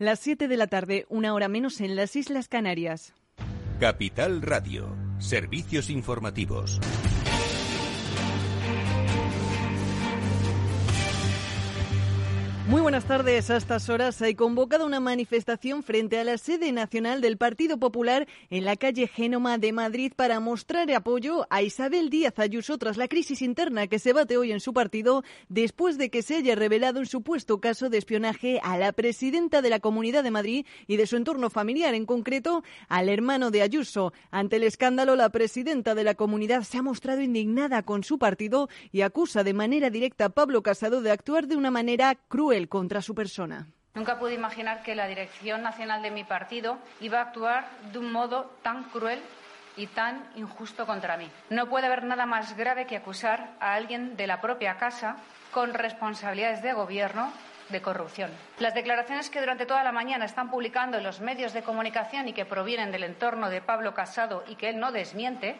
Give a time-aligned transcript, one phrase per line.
[0.00, 3.14] Las 7 de la tarde, una hora menos en las Islas Canarias.
[3.80, 6.78] Capital Radio, servicios informativos.
[12.68, 13.48] Muy buenas tardes.
[13.48, 18.28] A estas horas hay convocado una manifestación frente a la sede nacional del Partido Popular
[18.50, 23.08] en la calle Génoma de Madrid para mostrar apoyo a Isabel Díaz Ayuso tras la
[23.08, 27.00] crisis interna que se bate hoy en su partido después de que se haya revelado
[27.00, 31.06] un supuesto caso de espionaje a la presidenta de la Comunidad de Madrid y de
[31.06, 34.12] su entorno familiar, en concreto al hermano de Ayuso.
[34.30, 38.68] Ante el escándalo, la presidenta de la comunidad se ha mostrado indignada con su partido
[38.92, 43.02] y acusa de manera directa a Pablo Casado de actuar de una manera cruel contra
[43.02, 43.68] su persona.
[43.94, 48.10] Nunca pude imaginar que la dirección nacional de mi partido iba a actuar de un
[48.10, 49.20] modo tan cruel
[49.76, 51.30] y tan injusto contra mí.
[51.50, 55.16] No puede haber nada más grave que acusar a alguien de la propia casa
[55.52, 57.32] con responsabilidades de gobierno
[57.68, 58.30] de corrupción.
[58.58, 62.32] Las declaraciones que durante toda la mañana están publicando en los medios de comunicación y
[62.32, 65.56] que provienen del entorno de Pablo Casado y que él no desmiente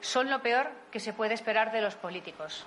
[0.00, 2.66] son lo peor que se puede esperar de los políticos.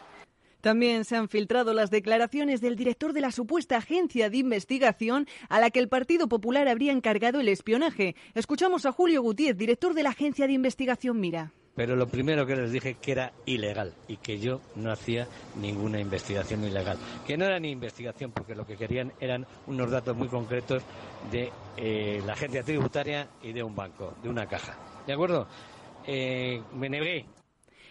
[0.62, 5.60] También se han filtrado las declaraciones del director de la supuesta agencia de investigación a
[5.60, 8.16] la que el Partido Popular habría encargado el espionaje.
[8.36, 11.54] Escuchamos a Julio Gutiérrez, director de la agencia de investigación Mira.
[11.76, 15.30] Pero lo primero que les dije que era ilegal y que yo no hacía
[15.62, 16.98] ninguna investigación ilegal.
[17.26, 20.84] Que no era ni investigación porque lo que querían eran unos datos muy concretos
[21.32, 24.78] de eh, la agencia tributaria y de un banco, de una caja.
[25.08, 25.48] ¿De acuerdo?
[26.06, 27.26] Eh, me negué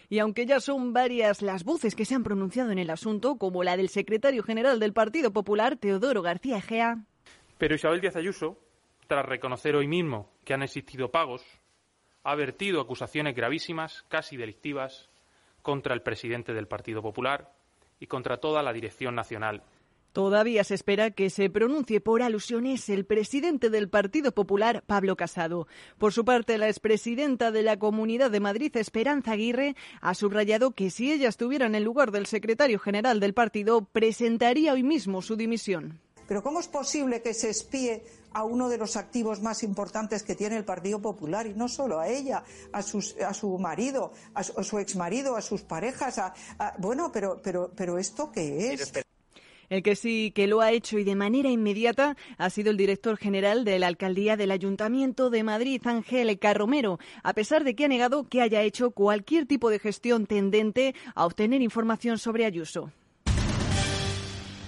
[0.09, 3.63] y aunque ya son varias las voces que se han pronunciado en el asunto, como
[3.63, 7.05] la del secretario general del Partido Popular, Teodoro García Egea.
[7.59, 8.57] Pero Isabel Díaz Ayuso,
[9.07, 11.43] tras reconocer hoy mismo que han existido pagos,
[12.23, 15.09] ha vertido acusaciones gravísimas, casi delictivas,
[15.61, 17.53] contra el presidente del Partido Popular
[17.99, 19.63] y contra toda la dirección nacional
[20.13, 25.67] Todavía se espera que se pronuncie por alusiones el presidente del Partido Popular, Pablo Casado.
[25.97, 30.89] Por su parte, la expresidenta de la Comunidad de Madrid, Esperanza Aguirre, ha subrayado que
[30.89, 35.35] si ella estuviera en el lugar del secretario general del partido, presentaría hoy mismo su
[35.35, 35.99] dimisión.
[36.27, 40.35] Pero ¿cómo es posible que se espíe a uno de los activos más importantes que
[40.35, 44.77] tiene el Partido Popular y no solo a ella, a, a su marido, a su,
[44.77, 46.21] ex exmarido, a sus parejas,
[46.77, 48.91] bueno, pero, pero, pero esto qué es?
[49.69, 53.17] El que sí que lo ha hecho y de manera inmediata ha sido el director
[53.17, 57.87] general de la alcaldía del Ayuntamiento de Madrid, Ángel Carromero, a pesar de que ha
[57.87, 62.91] negado que haya hecho cualquier tipo de gestión tendente a obtener información sobre Ayuso.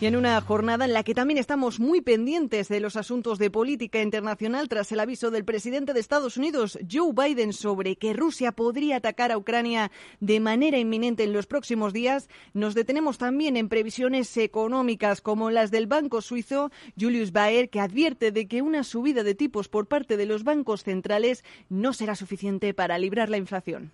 [0.01, 3.51] Y en una jornada en la que también estamos muy pendientes de los asuntos de
[3.51, 8.51] política internacional tras el aviso del presidente de Estados Unidos, Joe Biden, sobre que Rusia
[8.51, 13.69] podría atacar a Ucrania de manera inminente en los próximos días, nos detenemos también en
[13.69, 19.21] previsiones económicas como las del banco suizo Julius Baer, que advierte de que una subida
[19.21, 23.91] de tipos por parte de los bancos centrales no será suficiente para librar la inflación.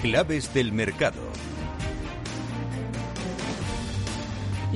[0.00, 1.35] Claves del mercado.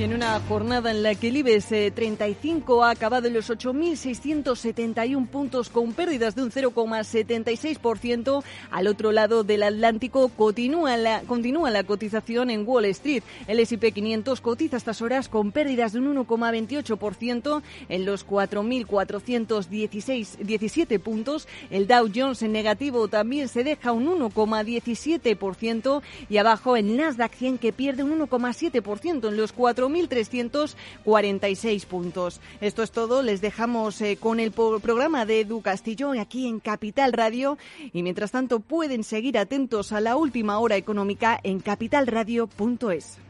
[0.00, 5.28] Y en una jornada en la que el IBEX 35 ha acabado en los 8.671
[5.28, 11.84] puntos con pérdidas de un 0,76%, al otro lado del Atlántico continúa la, continúa la
[11.84, 13.22] cotización en Wall Street.
[13.46, 21.46] El S&P 500 cotiza estas horas con pérdidas de un 1,28% en los 4.417 puntos.
[21.70, 26.00] El Dow Jones en negativo también se deja un 1,17%
[26.30, 32.40] y abajo el Nasdaq 100 que pierde un 1,7% en los 4 4.346 puntos.
[32.60, 33.22] Esto es todo.
[33.22, 37.58] Les dejamos eh, con el programa de Edu Castillo aquí en Capital Radio.
[37.92, 43.29] Y mientras tanto, pueden seguir atentos a la última hora económica en capitalradio.es.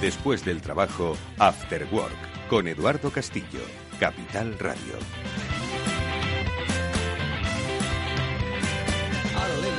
[0.00, 3.60] Después del trabajo, After Work, con Eduardo Castillo,
[3.98, 4.94] Capital Radio.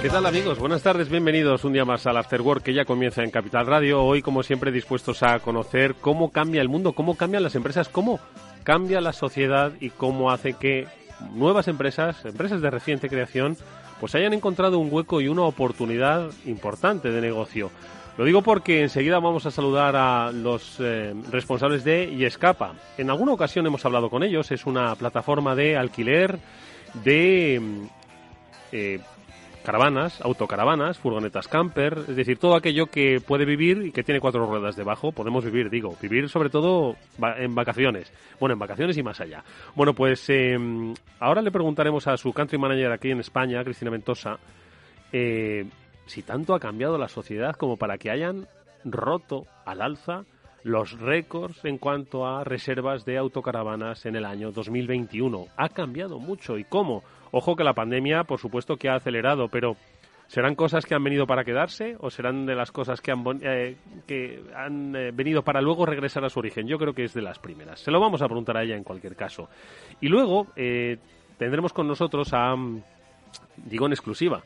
[0.02, 0.60] ¿Qué tal amigos?
[0.60, 4.04] Buenas tardes, bienvenidos un día más al After Work que ya comienza en Capital Radio.
[4.04, 8.20] Hoy, como siempre, dispuestos a conocer cómo cambia el mundo, cómo cambian las empresas, cómo
[8.64, 10.88] cambia la sociedad y cómo hace que
[11.34, 13.58] nuevas empresas, empresas de reciente creación,
[14.00, 17.72] pues hayan encontrado un hueco y una oportunidad importante de negocio.
[18.18, 22.74] Lo digo porque enseguida vamos a saludar a los eh, responsables de Yescapa.
[22.98, 26.38] En alguna ocasión hemos hablado con ellos, es una plataforma de alquiler
[27.04, 27.86] de mm,
[28.74, 29.00] eh,
[29.70, 34.48] caravanas, autocaravanas, furgonetas camper, es decir, todo aquello que puede vivir y que tiene cuatro
[34.48, 36.96] ruedas debajo, podemos vivir, digo, vivir sobre todo
[37.38, 39.44] en vacaciones, bueno, en vacaciones y más allá.
[39.76, 44.40] Bueno, pues em, ahora le preguntaremos a su country manager aquí en España, Cristina Ventosa,
[45.14, 45.68] eh,
[46.08, 48.48] si tanto ha cambiado la sociedad como para que hayan
[48.84, 50.24] roto al alza
[50.64, 55.48] los récords en cuanto a reservas de autocaravanas en el año 2021.
[55.58, 57.04] Ha cambiado mucho y cómo.
[57.32, 59.76] Ojo que la pandemia, por supuesto, que ha acelerado, pero
[60.28, 63.78] ¿serán cosas que han venido para quedarse o serán de las cosas que han, eh,
[64.08, 66.68] que han eh, venido para luego regresar a su origen?
[66.68, 67.80] Yo creo que es de las primeras.
[67.80, 69.50] Se lo vamos a preguntar a ella en cualquier caso.
[70.02, 70.98] Y luego eh,
[71.38, 72.56] tendremos con nosotros a,
[73.58, 74.42] digo en exclusiva,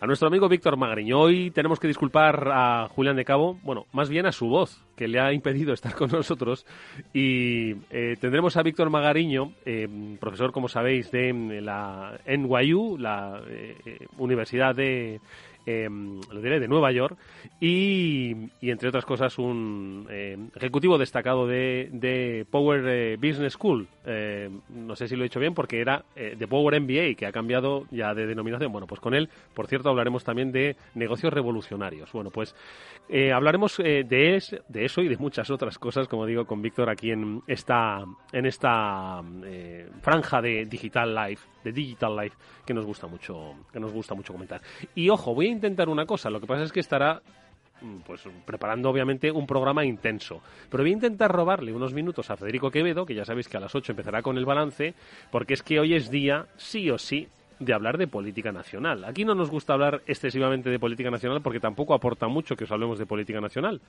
[0.00, 1.18] a nuestro amigo Víctor Magariño.
[1.18, 5.08] Hoy tenemos que disculpar a Julián de Cabo, bueno, más bien a su voz, que
[5.08, 6.66] le ha impedido estar con nosotros.
[7.12, 9.88] Y eh, tendremos a Víctor Magariño, eh,
[10.20, 11.32] profesor, como sabéis, de
[11.62, 15.20] la NYU, la eh, Universidad de
[15.66, 17.18] eh, lo diré, de Nueva York,
[17.60, 23.88] y, entre otras cosas un eh, ejecutivo destacado de, de Power eh, Business School.
[24.04, 27.32] Eh, no sé si lo he dicho bien porque era de Power MBA, que ha
[27.32, 28.70] cambiado ya de denominación.
[28.70, 32.12] Bueno, pues con él, por cierto, hablaremos también de negocios revolucionarios.
[32.12, 32.54] Bueno, pues
[33.34, 37.10] hablaremos de, es, de eso y de muchas otras cosas, como digo, con Víctor aquí
[37.10, 39.22] en esta, en esta
[40.02, 44.32] franja de Digital Life, de Digital Life, que nos gusta mucho, que nos gusta mucho
[44.32, 44.60] comentar.
[44.94, 46.30] Y ojo, voy a intentar una cosa.
[46.30, 47.20] Lo que pasa es que estará
[47.80, 50.40] mm, pues preparando obviamente un programa intenso.
[50.70, 53.60] Pero voy a intentar robarle unos minutos a Federico Quevedo, que ya sabéis que a
[53.60, 54.94] las 8 empezará con el balance,
[55.30, 59.04] porque es que hoy es día, sí o sí, de hablar de política nacional.
[59.04, 62.70] Aquí no nos gusta hablar excesivamente de política nacional porque tampoco aporta mucho que os
[62.70, 63.80] hablemos de política nacional.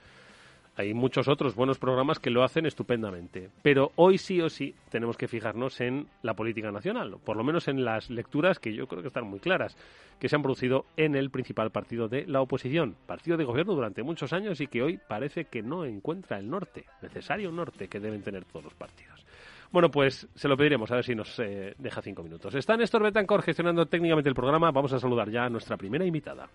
[0.77, 3.50] Hay muchos otros buenos programas que lo hacen estupendamente.
[3.63, 7.68] Pero hoy sí o sí tenemos que fijarnos en la política nacional, por lo menos
[7.68, 9.75] en las lecturas que yo creo que están muy claras,
[10.19, 14.03] que se han producido en el principal partido de la oposición, partido de gobierno durante
[14.03, 18.21] muchos años y que hoy parece que no encuentra el norte, necesario norte que deben
[18.21, 19.25] tener todos los partidos.
[19.71, 22.53] Bueno, pues se lo pediremos, a ver si nos eh, deja cinco minutos.
[22.53, 24.69] Está Néstor Betancor gestionando técnicamente el programa.
[24.69, 26.48] Vamos a saludar ya a nuestra primera invitada.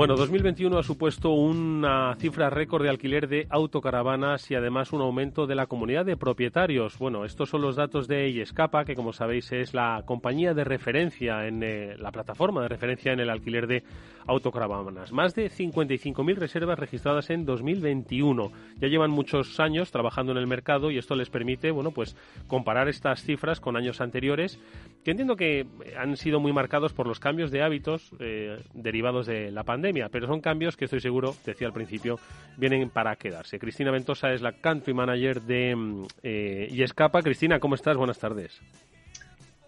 [0.00, 5.46] Bueno, 2021 ha supuesto una cifra récord de alquiler de autocaravanas y además un aumento
[5.46, 6.96] de la comunidad de propietarios.
[6.96, 11.46] Bueno, estos son los datos de Iescapa, que como sabéis es la compañía de referencia
[11.46, 13.84] en eh, la plataforma de referencia en el alquiler de
[14.26, 15.12] autocaravanas.
[15.12, 18.52] Más de 55.000 reservas registradas en 2021.
[18.78, 22.16] Ya llevan muchos años trabajando en el mercado y esto les permite, bueno, pues
[22.46, 24.58] comparar estas cifras con años anteriores,
[25.04, 25.66] que entiendo que
[25.98, 30.26] han sido muy marcados por los cambios de hábitos eh, derivados de la pandemia pero
[30.26, 32.18] son cambios que estoy seguro, decía al principio,
[32.56, 33.58] vienen para quedarse.
[33.58, 37.22] Cristina Ventosa es la country manager de mm, eh, Y Escapa.
[37.22, 37.96] Cristina, ¿cómo estás?
[37.96, 38.60] Buenas tardes.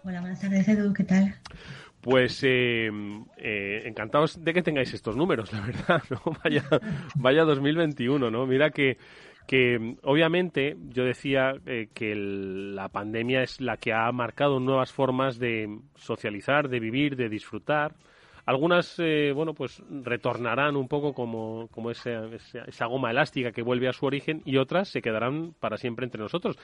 [0.03, 1.35] Hola, buenas tardes, Edu, ¿qué tal?
[2.01, 2.89] Pues eh,
[3.37, 6.21] eh, encantados de que tengáis estos números, la verdad, ¿no?
[6.43, 6.63] Vaya,
[7.15, 8.45] vaya 2021, ¿no?
[8.45, 8.97] Mira que,
[9.47, 11.53] que obviamente yo decía
[11.93, 17.29] que la pandemia es la que ha marcado nuevas formas de socializar, de vivir, de
[17.29, 17.95] disfrutar,
[18.45, 22.25] algunas, eh, bueno, pues retornarán un poco como, como esa,
[22.67, 26.21] esa, goma elástica que vuelve a su origen y otras se quedarán para siempre entre
[26.21, 26.57] nosotros.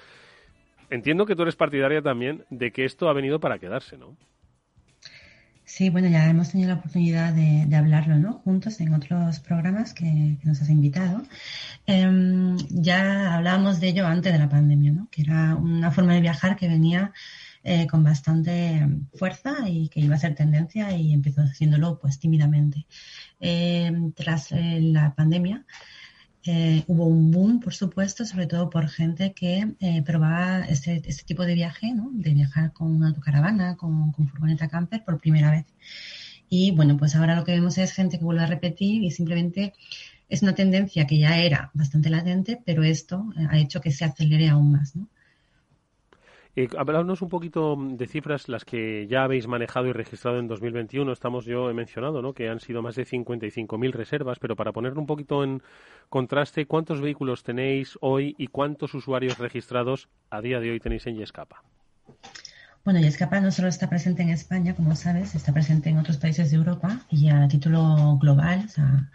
[0.89, 4.17] Entiendo que tú eres partidaria también de que esto ha venido para quedarse, ¿no?
[5.69, 8.33] Sí, bueno, ya hemos tenido la oportunidad de, hablarlo, ¿no?
[8.39, 11.21] Juntos en otros programas que, nos has invitado.
[11.85, 15.07] Em, ya hablábamos de ello antes de la pandemia, ¿no?
[15.11, 17.13] Que era una forma de viajar que venía
[17.63, 22.85] eh, con bastante fuerza y que iba a ser tendencia y empezó haciéndolo pues tímidamente.
[23.39, 25.65] Em, tras eh, la pandemia,
[26.45, 31.23] eh, hubo un boom, por supuesto, sobre todo por gente que eh, probaba este, este,
[31.25, 32.09] tipo de viaje, ¿no?
[32.13, 35.65] de viajar con una autocaravana, con, con furgoneta camper por primera vez.
[36.49, 39.73] Y bueno, pues ahora lo que vemos es gente que vuelve a repetir y simplemente
[40.29, 44.05] es una tendencia que ya era bastante latente, pero esto eh, ha hecho que se
[44.05, 44.95] acelere aún más.
[44.95, 45.07] ¿no?
[46.59, 46.67] Eh,
[47.21, 51.09] un poquito de cifras, las que ya habéis manejado y registrado en 2021.
[51.13, 52.33] Estamos, yo he mencionado, ¿no?
[52.33, 55.63] que han sido más de 55.000 reservas, pero para poner un poquito en
[56.09, 61.15] contraste, ¿cuántos vehículos tenéis hoy y cuántos usuarios registrados a día de hoy tenéis en
[61.15, 61.63] Yescapa?
[62.83, 66.51] Bueno, Yescapa no solo está presente en España, como sabes, está presente en otros países
[66.51, 69.09] de Europa y a título global, o sea,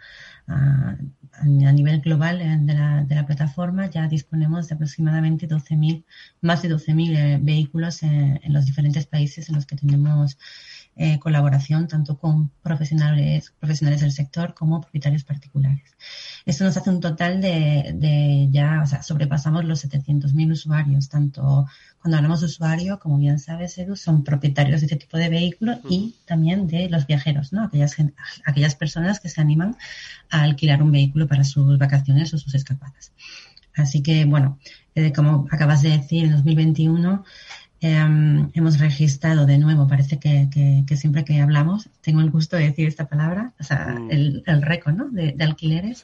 [0.47, 0.97] a,
[1.41, 6.03] a nivel global eh, de la, de la, plataforma ya disponemos de aproximadamente 12.000,
[6.41, 10.37] más de 12.000 eh, vehículos en, en, los diferentes países en los que tenemos
[10.97, 15.93] eh, colaboración tanto con profesionales, profesionales del sector como propietarios particulares.
[16.45, 21.67] Esto nos hace un total de, de ya, o sea, sobrepasamos los 700.000 usuarios, tanto
[22.01, 25.79] cuando hablamos de usuario, como bien sabes, Edu, son propietarios de este tipo de vehículos
[25.89, 27.63] y también de los viajeros, ¿no?
[27.63, 27.97] Aquellas,
[28.45, 29.75] aquellas personas que se animan
[30.39, 33.13] a alquilar un vehículo para sus vacaciones o sus escapadas.
[33.75, 34.59] Así que, bueno,
[34.95, 37.23] eh, como acabas de decir, en 2021
[37.81, 40.49] Em, hemos registrado de nuevo, parece que,
[40.95, 44.09] siempre que hablamos, tengo el gusto de decir esta palabra, o sea, mm.
[44.11, 45.09] el, récord ¿no?
[45.11, 46.01] de, alquileres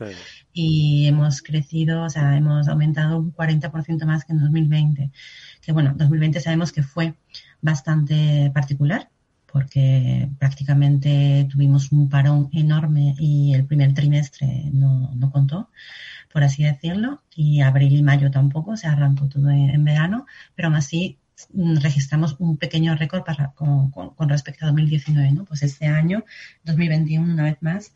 [0.53, 5.11] y hemos crecido, o sea, hemos aumentado un 40% más que en 2020.
[5.61, 7.15] Que bueno, 2020 sabemos que fue
[7.61, 9.09] bastante particular
[9.51, 15.69] porque prácticamente tuvimos un parón enorme y el primer trimestre no, no contó
[16.31, 20.77] por así decirlo, y abril y mayo tampoco, se arrancó todo en verano, pero aún
[20.77, 21.17] así
[21.53, 25.31] registramos un pequeño récord para, con, respecto a 2019.
[25.31, 25.45] ¿no?
[25.45, 26.23] Pues este año,
[26.63, 27.93] 2021, una vez más,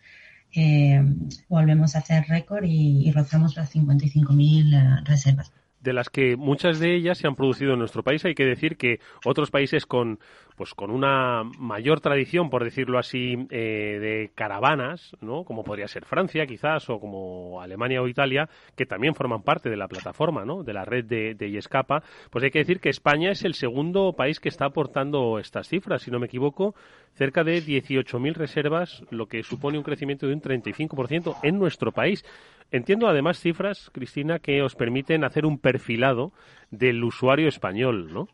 [0.53, 1.03] eh,
[1.47, 5.51] volvemos a hacer récord y, y rozamos las 55.000 eh, reservas
[5.85, 8.25] de las que muchas de ellas se han producido en nuestro país.
[8.25, 10.19] Hay que decir que otros países con
[10.55, 15.43] pues con una mayor tradición, por decirlo así, eh, de caravanas, ¿no?
[15.43, 19.77] Como podría ser Francia, quizás, o como Alemania o Italia, que también forman parte de
[19.77, 20.63] la plataforma, ¿no?
[20.63, 22.03] De la red de, de Yescapa.
[22.29, 26.03] Pues hay que decir que España es el segundo país que está aportando estas cifras,
[26.03, 26.75] si no me equivoco,
[27.15, 32.23] cerca de 18.000 reservas, lo que supone un crecimiento de un 35% en nuestro país.
[32.71, 36.31] Entiendo además cifras, Cristina, que os permiten hacer un perfilado
[36.71, 38.27] del usuario español, ¿no?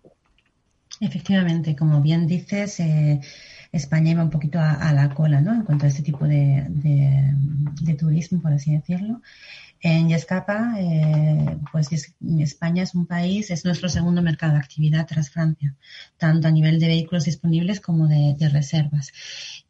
[1.01, 3.19] Efectivamente, como bien dices, eh,
[3.71, 5.51] España iba un poquito a, la cola, ¿no?
[5.53, 6.67] En cuanto a este tipo de,
[7.97, 9.21] turismo, por así decirlo.
[9.81, 11.89] En Yescapa, eh, pues
[12.39, 15.75] España es un país, es nuestro segundo mercado de actividad tras Francia,
[16.17, 19.11] tanto a nivel de vehículos disponibles como de, reservas.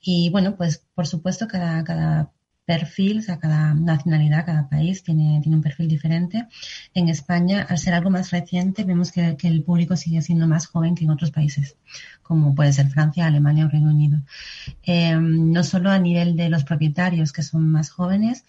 [0.02, 2.30] Y bueno, pues por supuesto cada
[2.66, 6.48] perfil, o sea, cada nacionalidad, cada país tiene, tiene un perfil diferente.
[6.94, 10.96] En España, al ser algo más reciente, vemos que, el público sigue siendo más joven
[10.96, 11.78] que en otros países,
[12.22, 14.20] como puede ser Francia, Alemania o Reino Unido.
[14.84, 18.46] Eh, no solo a nivel de los propietarios, que son más jóvenes,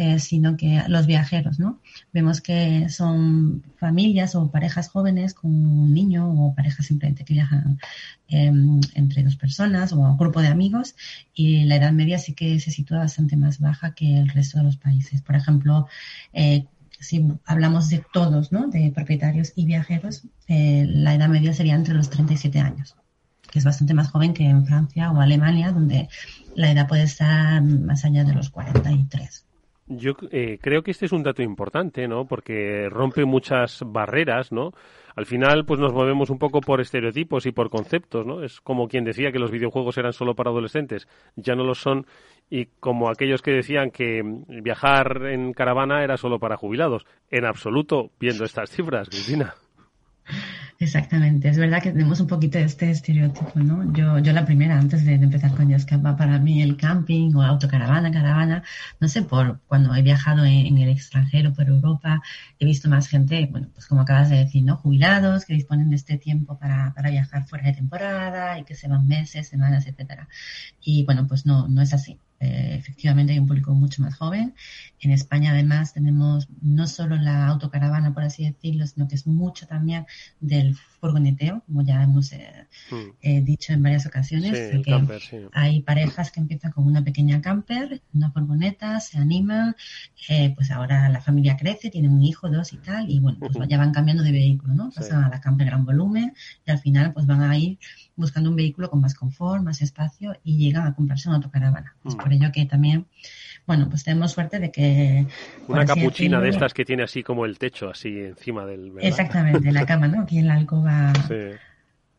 [0.00, 1.80] eh, sino que los viajeros, ¿no?
[2.12, 7.80] Vemos que son familias o parejas jóvenes con un niño o parejas simplemente que viajan
[8.28, 10.94] em, entre dos personas o un grupo de amigos
[11.34, 14.64] y la edad media sí que se sitúa bastante más baja que el resto de
[14.64, 15.20] los países.
[15.20, 15.88] Por ejemplo,
[16.32, 16.66] eh,
[17.00, 18.68] si hablamos de todos, ¿no?
[18.68, 22.94] De propietarios y viajeros, eh, la edad media sería entre los 37 años
[23.50, 26.08] que es bastante más joven que en Francia o Alemania, donde
[26.54, 29.47] la edad puede estar más allá de los 43.
[29.88, 32.26] Yo eh, creo que este es un dato importante, ¿no?
[32.26, 34.72] Porque rompe muchas barreras, ¿no?
[35.16, 38.44] Al final, pues nos movemos un poco por estereotipos y por conceptos, ¿no?
[38.44, 42.06] Es como quien decía que los videojuegos eran solo para adolescentes, ya no lo son,
[42.50, 44.22] y como aquellos que decían que
[44.62, 47.06] viajar en caravana era solo para jubilados.
[47.30, 49.54] En absoluto, viendo estas cifras, Cristina.
[50.80, 53.92] Exactamente, es verdad que tenemos un poquito de este estereotipo, ¿no?
[53.92, 58.12] Yo, yo la primera, antes de, empezar con Yascapa, para mí el camping o autocaravana,
[58.12, 58.62] caravana,
[59.00, 62.22] no sé, por cuando he viajado en, el extranjero, por Europa,
[62.60, 64.76] he visto más gente, bueno, pues como acabas de decir, ¿no?
[64.76, 68.86] Jubilados que disponen de este tiempo para, para viajar fuera de temporada y que se
[68.88, 70.28] van meses, semanas, etcétera.
[70.80, 72.20] Y bueno, pues no, no es así.
[72.40, 74.54] Eh, efectivamente hay un público mucho más joven.
[75.00, 79.66] En España además tenemos no solo la autocaravana, por así decirlo, sino que es mucho
[79.66, 80.06] también
[80.40, 83.10] del furgoneteo, como ya hemos eh, hmm.
[83.22, 84.52] eh, dicho en varias ocasiones.
[85.52, 89.76] Hay parejas que empiezan con una pequeña camper, una furgoneta, se animan,
[90.28, 93.68] eh, pues ahora la familia crece, tienen un hijo, dos y tal, y bueno, pues
[93.68, 94.90] ya van cambiando de vehículo, ¿no?
[94.90, 96.34] Pasan a la camper gran volumen
[96.66, 97.78] y al final pues van a ir
[98.16, 101.96] buscando un vehículo con más confort, más espacio y llegan a comprarse una autocaravana.
[102.04, 102.18] Es hmm.
[102.18, 103.06] por ello que también
[103.68, 105.26] bueno, pues tenemos suerte de que...
[105.66, 108.94] Una capuchina de estas que tiene así como el techo, así encima del...
[108.98, 110.22] Exactamente, la cama, ¿no?
[110.22, 110.87] Aquí en la alcoba.
[111.26, 111.56] Sí.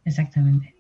[0.06, 0.76] Exactamente.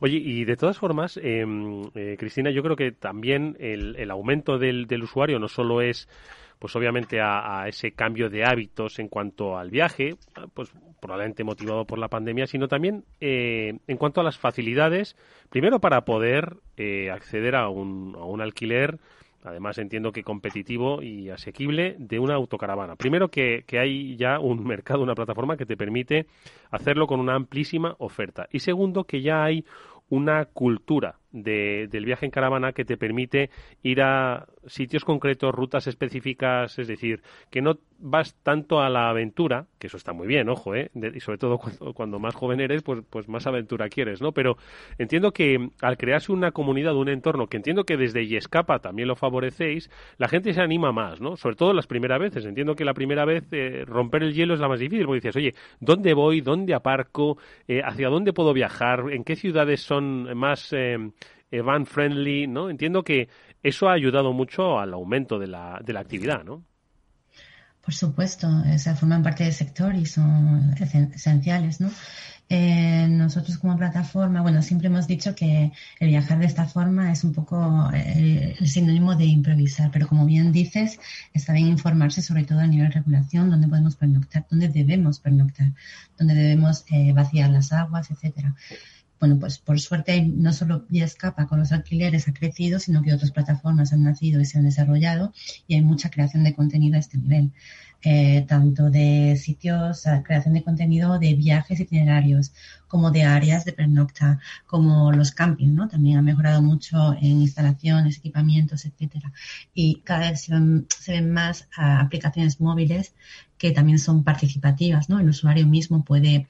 [0.00, 4.58] Oye, y de todas formas, em, eh, Cristina, yo creo que también el, el aumento
[4.58, 6.08] del, del, usuario no solo es,
[6.58, 10.16] pues obviamente, a, ese cambio de hábitos en cuanto al viaje,
[10.54, 15.16] pues probablemente motivado por la pandemia, sino también eh, en cuanto a las facilidades,
[15.50, 18.98] primero para poder eh, acceder a un, a un alquiler
[19.46, 22.96] además entiendo que competitivo y asequible, de una autocaravana.
[22.96, 26.26] Primero que, que, hay ya un mercado, una plataforma que te permite
[26.70, 28.48] hacerlo con una amplísima oferta.
[28.52, 29.64] Y segundo, que ya hay
[30.08, 33.50] una cultura de, del viaje en caravana que te permite
[33.82, 39.66] ir a sitios concretos, rutas específicas, es decir, que no vas tanto a la aventura,
[39.78, 40.90] que eso está muy bien, ojo, ¿eh?
[41.14, 41.58] y sobre todo
[41.94, 44.32] cuando, más joven eres, pues, pues más aventura quieres, ¿no?
[44.32, 44.56] Pero
[44.98, 49.16] entiendo que al crearse una comunidad, un entorno, que entiendo que desde Yescapa también lo
[49.16, 51.36] favorecéis, la gente se anima más, ¿no?
[51.36, 52.44] Sobre todo las primeras veces.
[52.44, 55.36] Entiendo que la primera vez eh, romper el hielo es la más difícil, porque dices,
[55.36, 56.40] oye, ¿dónde voy?
[56.40, 57.38] ¿Dónde aparco?
[57.68, 59.04] Eh, ¿Hacia dónde puedo viajar?
[59.10, 60.74] ¿En qué ciudades son más
[61.50, 62.70] van friendly, ¿no?
[62.70, 63.28] Entiendo que
[63.62, 66.64] eso ha ayudado mucho al aumento de la, de la actividad, ¿no?
[67.86, 70.74] Por supuesto, o sea, forman parte del sector y son
[71.14, 71.88] esenciales, ¿no?
[72.48, 77.24] Eh, nosotros como plataforma, bueno, siempre hemos dicho que el viajar de esta forma es
[77.24, 80.98] un poco eh, el sinónimo de improvisar, pero como bien dices,
[81.32, 85.72] está bien informarse sobre todo a nivel de regulación, dónde podemos pernoctar, dónde debemos pernoctar,
[86.18, 88.54] dónde debemos eh, vaciar las aguas, etcétera
[89.18, 93.30] bueno, pues por suerte no solo Escapa con los alquileres ha crecido, sino que otras
[93.30, 95.32] plataformas han nacido y se han desarrollado
[95.66, 97.52] y hay mucha creación de contenido a este nivel.
[98.02, 102.52] Eh, tanto de sitios, creación de contenido de viajes itinerarios,
[102.86, 105.88] como de áreas de pernocta, como los campings, ¿no?
[105.88, 109.32] También ha mejorado mucho en instalaciones, equipamientos, etcétera.
[109.74, 110.52] Y cada vez se
[111.12, 113.14] ven, más ah, aplicaciones móviles
[113.58, 115.18] que también son participativas, ¿no?
[115.18, 116.46] El usuario mismo puede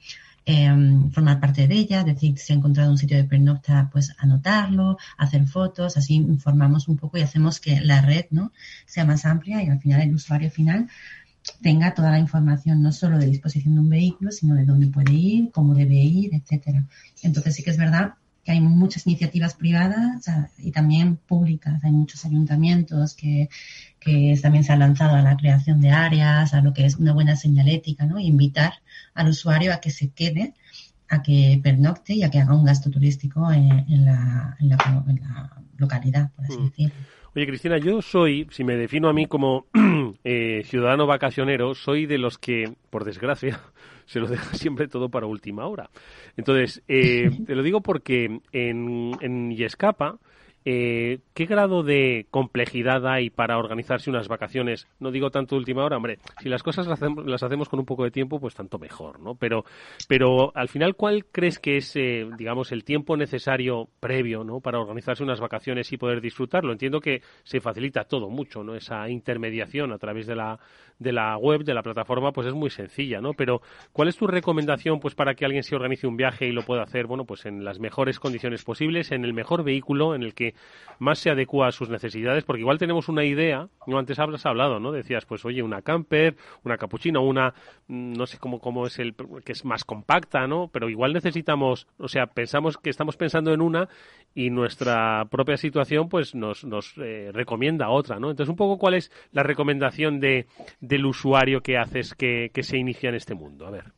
[0.49, 4.97] Em, formar parte de ella, decir, si ha encontrado un sitio de pernocta, pues anotarlo,
[5.17, 8.53] hacer fotos, así informamos un poco y hacemos que la red ¿no?
[8.85, 10.87] sea más amplia y al final el usuario final
[11.61, 15.11] tenga toda la información no solo de disposición de un vehículo, sino de dónde puede
[15.11, 16.85] ir, cómo debe ir, etcétera.
[17.23, 18.13] Entonces sí que es verdad
[18.47, 20.25] que hay muchas iniciativas privadas
[20.57, 21.83] y también públicas.
[21.83, 23.49] Hay muchos ayuntamientos que,
[23.99, 27.11] que, también se han lanzado a la creación de áreas, a lo que es una
[27.11, 28.19] buena señalética, ¿no?
[28.19, 28.75] invitar
[29.13, 30.53] al usuario a que se quede,
[31.09, 36.31] a que pernocte y a que haga un gasto turístico en, la, en, la, localidad,
[36.33, 36.63] por así mm.
[36.63, 36.95] decirlo.
[37.35, 39.65] Oye, Cristina, yo soy, si me defino a mí como
[40.23, 43.59] eh, ciudadano vacacionero, soy de los que, por desgracia,
[44.07, 45.91] se lo deja siempre todo para última hora.
[46.35, 50.17] Entonces, eh, te lo digo porque en, en Yescapa
[50.69, 54.85] eh, ¿qué grado de complejidad hay para organizarse unas vacaciones?
[54.99, 58.11] No digo tanto última hora, hombre, si las cosas las hacemos, con un poco de
[58.11, 59.35] tiempo, pues tanto mejor, ¿no?
[59.35, 59.63] Pero,
[60.09, 64.59] pero al final, ¿cuál crees que es, eh, digamos, el tiempo necesario previo, ¿no?
[64.59, 66.73] Para organizarse unas vacaciones y poder disfrutarlo.
[66.73, 68.75] Entiendo que se facilita todo mucho, ¿no?
[68.75, 70.59] Esa intermediación a través de la,
[70.99, 73.31] de la web, de la plataforma, pues es muy sencilla, ¿no?
[73.33, 73.61] Pero,
[73.93, 76.83] ¿cuál es tu recomendación, pues, para que alguien se organice un viaje y lo pueda
[76.83, 80.56] hacer, bueno, pues en las mejores condiciones posibles, en el mejor vehículo, en el que
[80.99, 84.79] más se adecua a sus necesidades, porque igual tenemos una idea, no antes has hablado,
[84.79, 84.91] ¿no?
[84.91, 87.53] Decías, pues oye, una camper, una capuchina, una,
[87.87, 89.15] mm, no sé cómo, cómo es el,
[89.45, 90.69] que es más compacta, ¿no?
[90.71, 93.89] Pero igual necesitamos, o sea, pensamos que estamos pensando en una
[94.33, 98.29] y nuestra propia situación, pues nos, nos eh, recomienda otra, ¿no?
[98.29, 100.47] Entonces, un poco cuál es la recomendación de,
[100.79, 103.65] del usuario que haces que, que se inicia en este mundo.
[103.67, 103.96] A ver.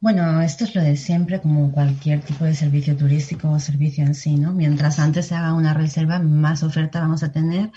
[0.00, 4.14] Bueno, esto es lo de siempre, como cualquier tipo de servicio turístico o servicio en
[4.14, 4.52] sí, ¿no?
[4.52, 7.72] Mientras antes se haga una reserva, más oferta vamos a tener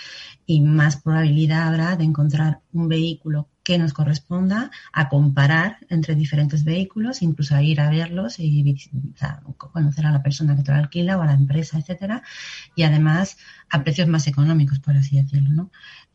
[0.46, 6.64] y más probabilidad habrá de encontrar un vehículo que nos corresponda a comparar entre diferentes
[6.64, 8.76] vehículos, incluso a ir a verlos y
[9.58, 12.24] conocer a la persona que te lo alquila o a la empresa, etcétera,
[12.76, 13.38] y además
[13.70, 15.50] a precios más económicos, por así decirlo.
[15.52, 15.72] ¿no?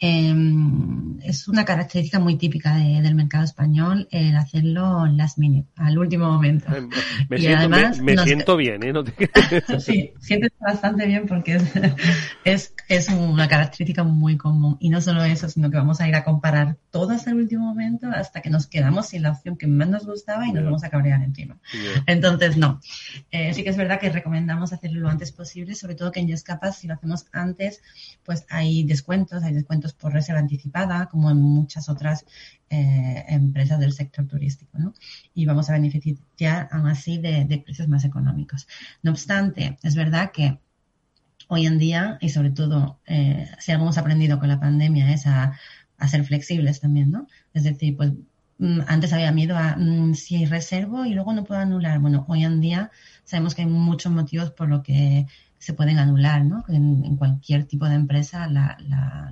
[0.06, 6.30] Em, es una característica muy típica del mercado español el hacerlo last minute, al último
[6.30, 6.66] momento.
[7.30, 7.38] Me,
[8.18, 8.92] siento, bien, ¿eh?
[9.78, 11.58] sí, sientes bastante bien porque
[12.44, 14.76] es, es, una característica muy común.
[14.78, 17.64] Y no solo eso, sino que vamos a ir a comparar todo hasta el último
[17.64, 20.84] momento hasta que nos quedamos sin la opción que más nos gustaba y nos vamos
[20.84, 21.56] a cabrear encima.
[22.04, 22.78] Entonces, no.
[23.30, 26.28] Eh, sí que es verdad que recomendamos hacerlo lo antes posible, sobre todo que en
[26.28, 27.80] Yescapas, si lo hacemos antes,
[28.22, 32.24] pues hay descuentos, hay descuentos por reserva anticipada, como en muchas otras
[32.70, 34.94] eh, empresas del sector turístico, ¿no?
[35.34, 38.66] Y vamos a beneficiar aún así de, precios más económicos.
[39.02, 40.58] No obstante, es verdad que
[41.48, 45.26] hoy en día, y sobre todo, eh, si algo hemos aprendido con la pandemia es
[45.26, 45.58] a,
[46.08, 47.26] ser flexibles también, ¿no?
[47.54, 48.12] Es decir, pues
[48.58, 51.98] mm, antes había miedo a mm, si reservo y luego no puedo anular.
[51.98, 52.90] Bueno, hoy en día
[53.24, 55.26] sabemos que hay muchos motivos por lo que
[55.64, 56.62] se pueden anular, ¿no?
[56.68, 58.76] En, cualquier tipo de empresa la,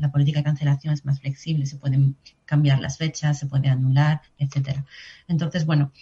[0.01, 2.17] la, política de cancelación es más flexible, se pueden
[2.47, 4.87] cambiar las fechas, se puede anular, etcétera.
[5.29, 5.93] Entonces, bueno,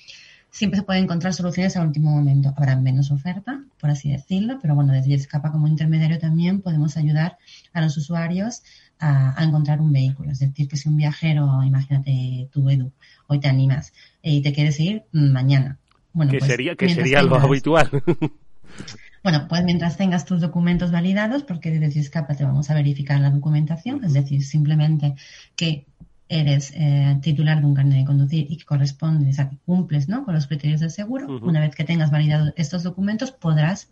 [0.53, 2.55] siempre se pueden encontrar soluciones al último momento.
[2.57, 7.37] Habrá menos oferta, por así decirlo, pero bueno, desde Escapa como intermediario también podemos ayudar
[7.73, 8.63] a los usuarios
[9.01, 10.31] a, encontrar un vehículo.
[10.31, 12.93] Es decir, que si un viajero, imagínate tú, Edu,
[13.27, 15.79] hoy te animas y te quieres ir mañana.
[16.13, 17.91] Bueno, que pues sería, que sería algo habitual.
[19.23, 23.31] Bueno, pues mientras tengas tus documentos validados, porque desde Escapa te vamos a verificar la
[23.31, 25.15] documentación, es decir, simplemente
[25.57, 25.87] que
[26.31, 30.25] eres eh, titular de un carnet de conducir y que correspondes a que cumples ¿no?
[30.25, 33.91] con los criterios del seguro, una vez que tengas validados estos documentos podrás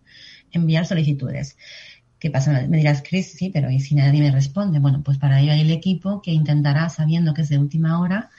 [0.53, 1.57] enviar solicitudes.
[2.21, 2.67] ¿Qué pasa?
[2.69, 4.79] Me dirás, Chris, sí, pero ¿y si nadie me responde?
[4.79, 8.31] Bueno, pues para ello hay el equipo que intentará, sabiendo que es de última hora,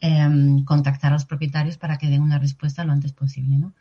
[0.00, 3.74] em, contactar a los propietarios para que den una respuesta lo antes posible, ¿no?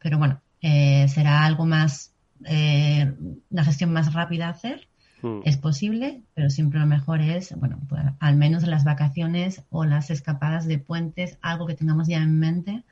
[0.00, 2.12] Pero bueno, eh, será algo más,
[2.46, 3.12] eh,
[3.50, 4.88] una gestión más rápida a hacer.
[5.22, 5.40] Hmm.
[5.44, 10.10] Es posible, pero siempre lo mejor es, bueno, pues, al menos las vacaciones o las
[10.10, 12.84] escapadas de puentes, algo que tengamos ya en mente,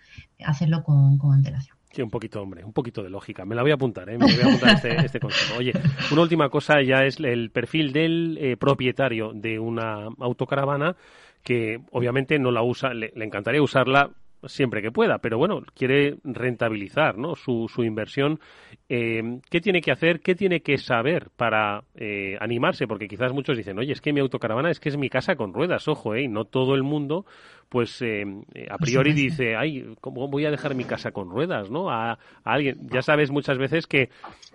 [0.45, 1.77] hacerlo con, antelación.
[1.91, 3.47] Sí, un poquito, hombre, un poquito de lógica.
[3.47, 4.19] Me la voy a apuntar, ¿eh?
[4.19, 5.59] Me voy a apuntar este, este consejo.
[5.59, 5.73] Oye,
[6.13, 10.97] una última cosa ya es el perfil del eh, propietario de una autocaravana
[11.43, 14.11] que obviamente no la usa, le encantaría usarla
[14.47, 17.35] siempre que pueda, pero bueno, quiere rentabilizar ¿no?
[17.35, 18.41] su, su inversión.
[18.89, 20.21] Eh, ¿Qué tiene que hacer?
[20.21, 22.87] ¿Qué tiene que saber para eh, animarse?
[22.87, 25.53] Porque quizás muchos dicen, oye, es que mi autocaravana es que es mi casa con
[25.53, 26.29] ruedas, ojo, ¿eh?
[26.29, 27.27] no todo el mundo,
[27.69, 28.25] pues eh,
[28.71, 31.71] a priori dice, ay, ¿cómo voy a dejar mi casa con ruedas?
[31.71, 31.91] ¿no?
[31.91, 34.11] A, alguien, ya sabes muchas veces que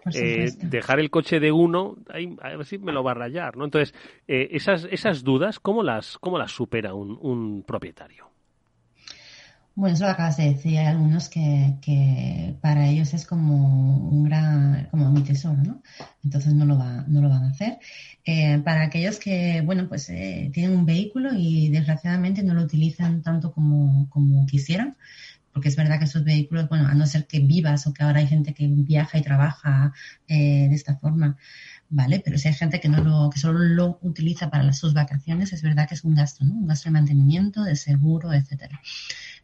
[0.06, 1.98] dejar el coche de uno,
[2.42, 3.64] a ver si me lo va a rayar, ¿no?
[3.64, 3.96] Entonces,
[4.28, 8.33] esas, esas dudas, ¿cómo las, cómo las supera un, un propietario?
[9.76, 10.78] Bueno, eso lo acabas de decir.
[10.78, 15.82] Hay algunos que, que para ellos es como un gran, como mi tesoro, ¿no?
[16.24, 17.80] Entonces no lo, va, no lo van a hacer.
[18.24, 23.24] Eh, para aquellos que, bueno, pues eh, tienen un vehículo y desgraciadamente no lo utilizan
[23.24, 24.96] tanto como, como quisieran,
[25.54, 28.20] porque es verdad que esos vehículos, bueno, a no ser que vivas o que ahora
[28.20, 29.94] hay gente que viaja y trabaja
[30.28, 31.38] eh, de esta forma,
[31.90, 32.22] ¿vale?
[32.24, 35.62] Pero si hay gente que no lo, que solo lo utiliza para sus vacaciones, es
[35.64, 36.54] verdad que es un gasto, ¿no?
[36.56, 38.80] Un gasto de mantenimiento, de seguro, etcétera.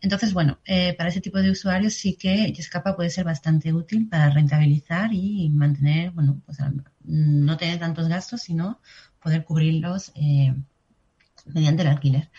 [0.01, 4.07] Entonces, bueno, eh, para ese tipo de usuarios sí que Yescapa puede ser bastante útil
[4.07, 6.57] para rentabilizar y mantener, bueno, pues
[7.03, 8.79] no tener tantos gastos, sino
[9.21, 10.53] poder cubrirlos eh,
[11.45, 12.29] mediante el alquiler.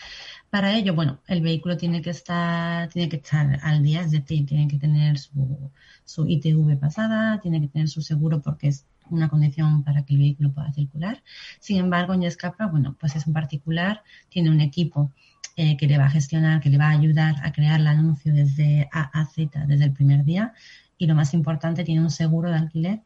[0.49, 4.45] Para ello, bueno, el vehículo tiene que estar, tiene que estar al día, es decir,
[4.45, 5.71] tiene que tener su,
[6.03, 10.19] su ITV pasada, tiene que tener su seguro porque es una condición para que el
[10.19, 11.23] vehículo pueda circular.
[11.59, 15.11] Sin embargo, en Yescapa, bueno, pues es un particular, tiene un equipo
[15.55, 18.33] eh, que le va a gestionar, que le va a ayudar a crear el anuncio
[18.33, 20.53] desde A a Z, desde el primer día.
[20.97, 23.01] Y lo más importante, tiene un seguro de alquiler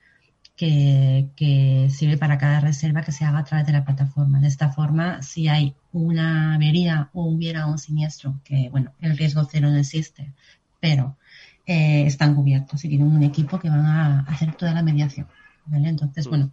[0.56, 4.40] que, que, sirve para cada reserva que se haga a través de la plataforma.
[4.40, 9.48] De esta forma, si hay una avería o hubiera un siniestro, que bueno, el riesgo
[9.50, 10.32] cero no existe,
[10.80, 11.18] pero
[11.66, 15.28] eh, están cubiertos y tienen un equipo que van a hacer toda la mediación.
[15.66, 15.90] ¿vale?
[15.90, 16.52] Entonces, bueno,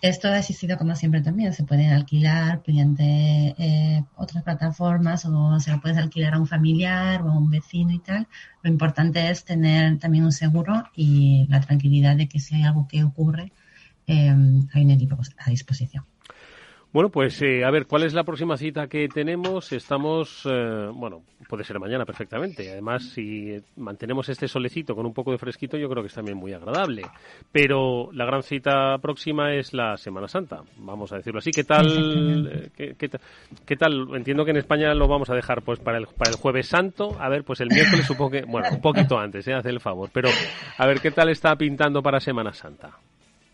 [0.00, 5.70] esto ha existido como siempre también, se puede alquilar mediante eh, otras plataformas o se
[5.70, 8.28] lo puedes alquilar a un familiar o a un vecino y tal.
[8.62, 12.86] Lo importante es tener también un seguro y la tranquilidad de que si hay algo
[12.88, 13.52] que ocurre,
[14.06, 14.34] eh,
[14.72, 16.04] hay un equipo a disposición.
[16.90, 19.72] Bueno, pues eh, a ver, ¿cuál es la próxima cita que tenemos?
[19.72, 22.70] Estamos, eh, bueno, puede ser mañana perfectamente.
[22.70, 26.38] Además, si mantenemos este solecito con un poco de fresquito, yo creo que es también
[26.38, 27.02] muy agradable.
[27.52, 31.50] Pero la gran cita próxima es la Semana Santa, vamos a decirlo así.
[31.50, 32.70] ¿Qué tal?
[32.78, 34.08] Eh, qué, tal?
[34.14, 37.20] Entiendo que en España lo vamos a dejar pues para el, para el Jueves Santo.
[37.20, 39.52] A ver, pues el miércoles supongo que, bueno, un poquito antes, ¿eh?
[39.52, 40.08] Hace el favor.
[40.10, 40.30] Pero,
[40.78, 42.98] a ver, ¿qué tal está pintando para Semana Santa?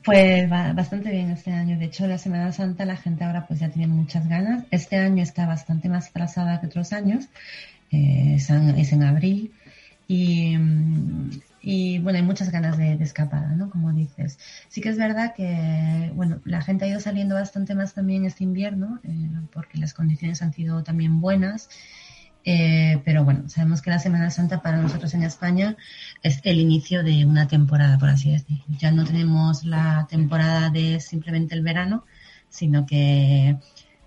[0.04, 1.78] Pues bastante bien este año.
[1.78, 4.64] De hecho, la Semana Santa la gente ahora pues ya tiene muchas ganas.
[4.70, 7.24] Este año está bastante más atrasada que otros años.
[7.90, 9.52] Eh, es, en, abril.
[10.06, 10.58] Y,
[11.62, 13.70] y, bueno, hay muchas ganas de, escapada, ¿no?
[13.70, 14.38] Como dices.
[14.68, 18.44] Sí que es verdad que, bueno, la gente ha ido saliendo bastante más también este
[18.44, 21.70] invierno, eh, porque las condiciones han sido también buenas.
[22.46, 25.76] Eh, pero bueno, sabemos que la Semana Santa para nosotros en España
[26.22, 28.64] es el inicio de una temporada, por así decirlo.
[28.78, 32.04] Ya no tenemos la temporada de simplemente el verano,
[32.50, 33.56] sino que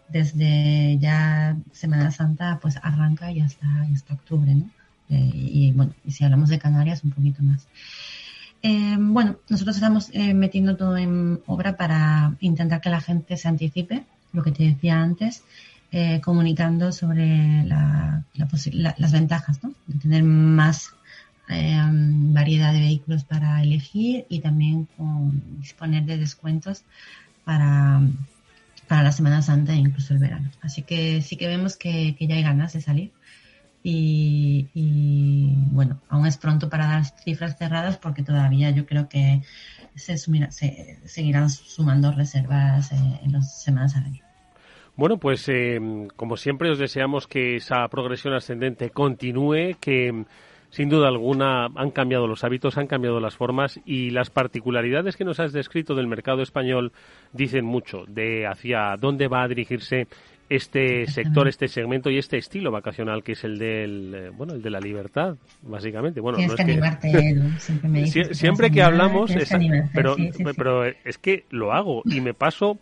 [0.09, 4.69] desde ya Semana Santa pues arranca y hasta, hasta octubre, ¿no?
[5.09, 7.67] Eh, y bueno, y si hablamos de Canarias, un poquito más.
[8.61, 14.03] Eh, bueno, nosotros estamos metiendo todo en obra para intentar que la gente se anticipe,
[14.33, 15.43] lo que te decía antes,
[15.91, 20.91] eh, comunicando sobre las ventajas de tener más
[21.49, 24.87] eh, variedad de vehículos para elegir y también
[25.59, 26.83] disponer de descuentos
[27.45, 28.01] para,
[28.87, 30.51] para la Semana Santa e incluso el verano.
[30.61, 33.11] Así que sí que vemos que, ya hay ganas de salir.
[33.89, 39.41] Y, bueno, aún es pronto para dar cifras cerradas porque todavía yo creo que
[39.95, 44.26] se, se seguirán sumando reservas eh, en las semanas a venir.
[44.97, 45.79] Bueno, pues eh,
[46.15, 50.25] como siempre os deseamos que esa progresión ascendente continúe, que
[50.71, 55.23] sin duda alguna han cambiado los hábitos, han cambiado las formas y las particularidades que
[55.23, 56.93] nos has descrito del mercado español
[57.31, 60.07] dicen mucho de hacia dónde va a dirigirse
[60.49, 64.61] este sector, este segmento y este estilo vacacional que es el del eh, bueno el
[64.61, 66.21] de la libertad básicamente.
[66.21, 69.31] Bueno no es que, siempre, que hablamos
[69.93, 70.15] pero
[70.55, 72.79] pero es que lo hago y me paso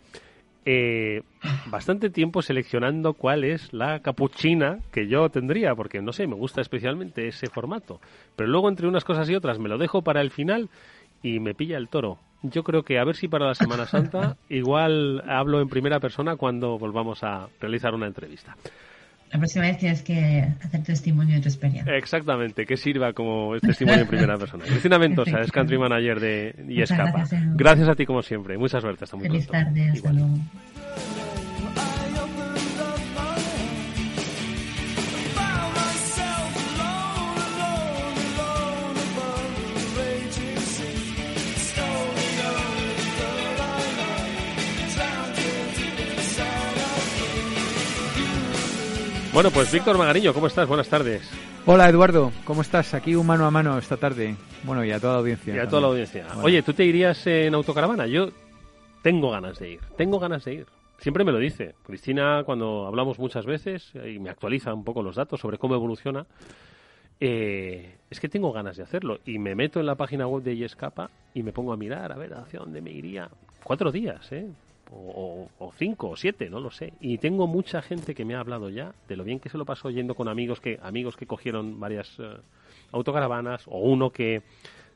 [0.68, 1.22] eh,
[1.66, 6.60] bastante tiempo seleccionando cuál es la capuchina que yo tendría, porque no sé, me gusta
[6.60, 8.00] especialmente ese formato.
[8.34, 10.68] Pero luego entre unas cosas y otras me lo dejo para el final
[11.22, 12.18] y me pilla el toro.
[12.42, 16.34] Yo creo que a ver si para la Semana Santa igual hablo en primera persona
[16.34, 18.56] cuando volvamos a realizar una entrevista.
[19.32, 21.96] La próxima vez tienes que hacer testimonio de tu experiencia.
[21.96, 24.64] Exactamente, que sirva como testimonio en primera persona.
[24.68, 27.24] Cristina Ventosa es country manager de Y Escapa.
[27.54, 28.56] Gracias, a ti como siempre.
[28.56, 29.04] Mucha suerte.
[29.04, 29.90] Hasta muy Feliz tarde.
[29.90, 30.38] Hasta luego.
[49.36, 50.66] Bueno, pues Víctor Magariño, ¿cómo estás?
[50.66, 51.30] Buenas tardes.
[51.66, 52.94] Hola Eduardo, ¿cómo estás?
[52.94, 54.34] Aquí un mano a mano esta tarde.
[54.64, 55.54] Bueno, y a toda la audiencia.
[55.54, 56.26] Y a toda la audiencia.
[56.42, 58.06] Oye, ¿tú te irías en autocaravana?
[58.06, 58.30] Yo
[59.02, 60.66] tengo ganas de ir, tengo ganas de ir.
[61.00, 61.74] Siempre me lo dice.
[61.84, 66.24] Cristina, cuando hablamos muchas veces, y me actualiza un poco los datos sobre cómo evoluciona,
[67.20, 69.18] eh, es que tengo ganas de hacerlo.
[69.26, 72.16] Y me meto en la página web de Yescapa y me pongo a mirar a
[72.16, 73.28] ver hacia dónde me iría.
[73.62, 74.46] Cuatro días, ¿eh?
[74.90, 76.92] O, cinco o siete, no lo sé.
[77.00, 79.64] Y tengo mucha gente que me ha hablado ya de lo bien que se lo
[79.64, 82.36] pasó yendo con amigos que amigos que cogieron varias eh,
[82.92, 84.42] autocaravanas o uno que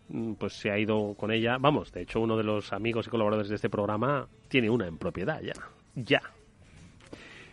[0.08, 1.58] mm, pues se ha ido con ella.
[1.58, 4.98] Vamos, de hecho uno de los amigos y colaboradores de este programa tiene una en
[4.98, 5.54] propiedad ya.
[5.94, 6.22] Ya.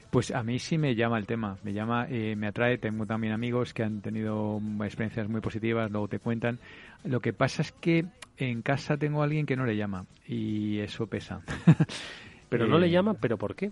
[0.10, 2.78] Pues a mí sí me llama el tema, me llama, eh, me atrae.
[2.78, 6.60] Tengo también amigos que han tenido experiencias muy positivas, luego te cuentan.
[7.04, 8.06] Lo que pasa es que
[8.38, 11.42] en casa tengo a alguien que no le llama y eso pesa.
[12.50, 13.72] Pero no le eh, llama, ¿pero por qué?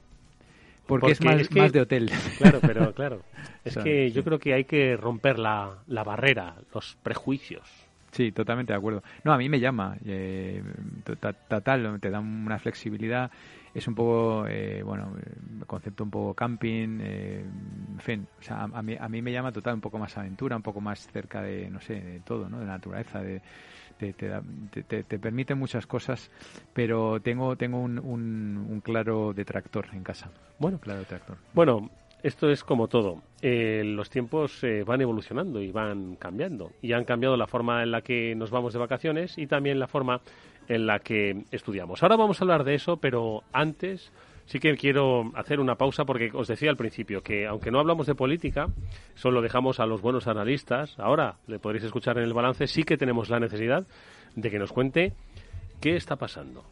[0.86, 2.12] Porque, es, más, más, de hotel.
[2.38, 3.22] Claro, pero claro.
[3.66, 7.86] Es que yo creo que hay que romper la, la barrera, los prejuicios.
[8.16, 9.04] Sí, totalmente de acuerdo.
[9.26, 9.98] No, a mí me llama.
[10.06, 10.64] Eh,
[11.04, 13.30] total, te da una flexibilidad.
[13.74, 15.12] Es un poco, eh, bueno,
[15.68, 17.44] concepto un poco camping, eh,
[17.92, 18.26] en fin.
[18.40, 20.80] O sea, a, mí, a mí me llama total un poco más aventura, un poco
[20.80, 22.60] más cerca de, no sé, de todo, ¿no?
[22.60, 23.42] De la naturaleza, de,
[23.98, 26.32] te, te, te, permite muchas cosas,
[26.74, 30.32] pero tengo, tengo un, un, claro detractor en casa.
[30.60, 31.38] Bueno, claro detractor.
[31.54, 31.90] Bueno,
[32.24, 33.22] esto es como todo.
[33.42, 36.72] Eh, los tiempos eh, van evolucionando y van cambiando.
[36.82, 39.88] Y han cambiado la forma en la que nos vamos de vacaciones y también la
[39.88, 40.22] forma
[40.68, 42.02] en la que estudiamos.
[42.02, 44.12] Ahora vamos a hablar de eso, pero antes
[44.46, 48.08] sí que quiero hacer una pausa porque os decía al principio que aunque no hablamos
[48.08, 48.68] de política,
[49.16, 50.98] solo dejamos a los buenos analistas.
[51.00, 53.86] Ahora le podréis escuchar en el balance, sí que tenemos la necesidad
[54.36, 55.14] de que nos cuente
[55.82, 56.64] qué está pasando.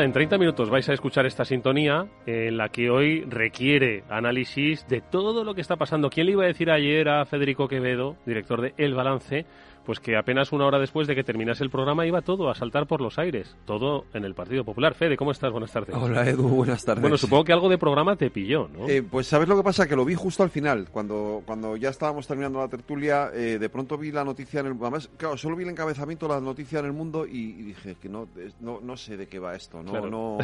[0.00, 5.02] en 30 minutos vais a escuchar esta sintonía en la que hoy requiere análisis de
[5.02, 6.08] todo lo que está pasando.
[6.08, 9.44] ¿Quién le iba a decir ayer a Federico Quevedo, director de El Balance,
[9.84, 12.86] pues que apenas una hora después de que terminase el programa iba todo a saltar
[12.86, 14.94] por los aires, todo en el Partido Popular.
[14.94, 15.50] Fede, ¿cómo estás?
[15.50, 15.94] Buenas tardes.
[15.94, 17.02] Hola Edu, buenas tardes.
[17.02, 18.88] Bueno, supongo que algo de programa te pilló, ¿no?
[18.88, 21.90] Eh, pues sabes lo que pasa, que lo vi justo al final, cuando, cuando ya
[21.90, 24.76] estábamos terminando la tertulia, eh, de pronto vi la noticia en el...
[24.80, 28.08] Además, claro, solo vi el encabezamiento de la noticia en el mundo y, dije que
[28.08, 28.28] no,
[28.60, 30.38] no, no sé de qué va esto, no, no,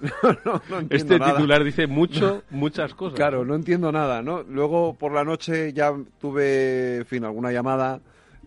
[0.90, 3.16] Este titular dice mucho, muchas cosas.
[3.16, 4.42] Claro, no entiendo nada, ¿no?
[4.42, 8.00] Luego por la noche ya tuve, en fin, alguna llamada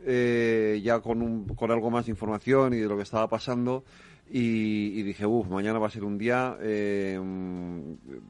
[0.06, 3.84] eh, ya con, un, con algo más de información y de lo que estaba pasando.
[4.34, 7.20] Y, dije, uff, mañana va a ser un día eh,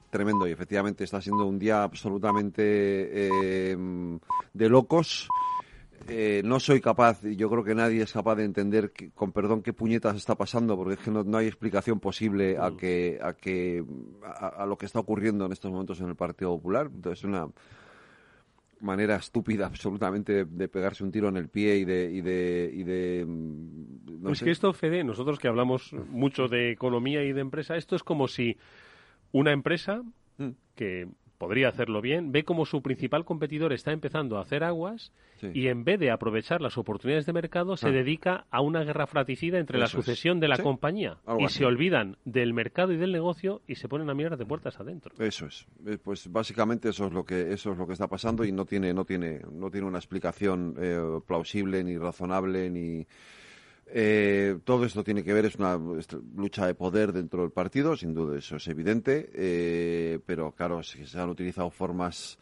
[0.10, 0.48] tremendo.
[0.48, 3.78] Y efectivamente está siendo un día absolutamente eh,
[4.54, 5.30] de locos.
[6.44, 9.74] no soy capaz, y yo creo que nadie es capaz de entender, con perdón, qué
[9.74, 12.78] puñetas está pasando, porque es que no, hay explicación posible a mm.
[12.78, 13.86] que a que
[14.24, 16.90] a, lo que está ocurriendo en estos momentos en el Partido Popular.
[16.92, 17.48] Entonces, una
[18.82, 22.12] manera estúpida absolutamente de, pegarse un tiro en el pie y de...
[22.12, 27.24] Y de, y de mm, no que esto, Fede, nosotros que hablamos mucho de economía
[27.24, 28.58] y de empresa, esto es como si
[29.32, 30.04] una empresa
[30.38, 30.50] mm.
[30.76, 31.08] que
[31.42, 35.12] podría hacerlo bien, ve como su principal competidor está empezando a hacer aguas
[35.56, 37.92] y en vez de aprovechar las oportunidades de mercado se ah.
[37.92, 42.54] dedica a una guerra fraticida entre la sucesión de la compañía y se olvidan del
[42.54, 45.16] mercado y del negocio y se ponen a mirar de puertas adentro.
[45.18, 45.66] Eso es.
[45.88, 48.66] Eh, pues básicamente eso es lo que eso es lo que está pasando y no
[48.66, 53.08] tiene no tiene no tiene una explicación eh, plausible ni razonable ni
[53.94, 55.78] eh, todo esto tiene que ver, es una
[56.36, 61.20] lucha de poder dentro del partido, sin duda eso es evidente, eh, pero claro, se
[61.20, 62.38] han utilizado formas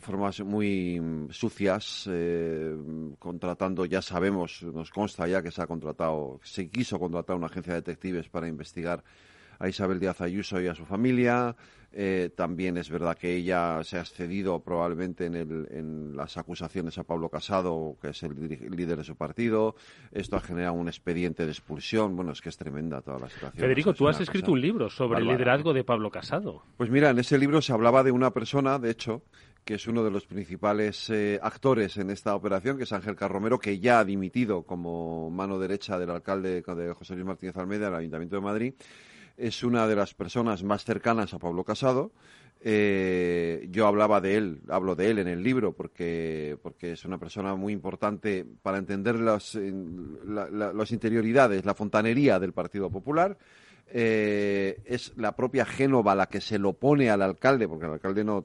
[0.00, 2.76] formas muy sucias, eh,
[3.18, 7.74] contratando, ya sabemos, nos consta ya que se ha contratado, se quiso contratar una agencia
[7.74, 9.02] de detectives para investigar
[9.58, 11.54] a Isabel Díaz Ayuso y a su familia.
[11.92, 16.96] Eh, también es verdad que ella se ha excedido probablemente en, el, en, las acusaciones
[16.98, 19.74] a Pablo Casado, que es el líder de su partido.
[20.12, 22.14] Esto ha generado un expediente de expulsión.
[22.14, 23.60] Bueno, es que es tremenda toda la situación.
[23.60, 26.62] Federico, tú has escrito un libro sobre el liderazgo de Pablo Casado.
[26.76, 29.22] Pues mira, en ese libro se hablaba de una persona, de hecho,
[29.64, 33.58] que es uno de los principales eh, actores en esta operación, que es Ángel Carromero,
[33.58, 37.96] que ya ha dimitido como mano derecha del alcalde de José Luis Martínez Almeida del
[37.96, 38.74] Ayuntamiento de Madrid
[39.40, 42.12] es una de las personas más cercanas a Pablo Casado.
[42.62, 47.16] Eh, yo hablaba de él, hablo de él en el libro porque, porque es una
[47.16, 53.38] persona muy importante para entender las, las interioridades, la fontanería del Partido Popular.
[53.92, 58.22] Eh, es la propia Génova la que se lo pone al alcalde, porque el alcalde
[58.22, 58.44] no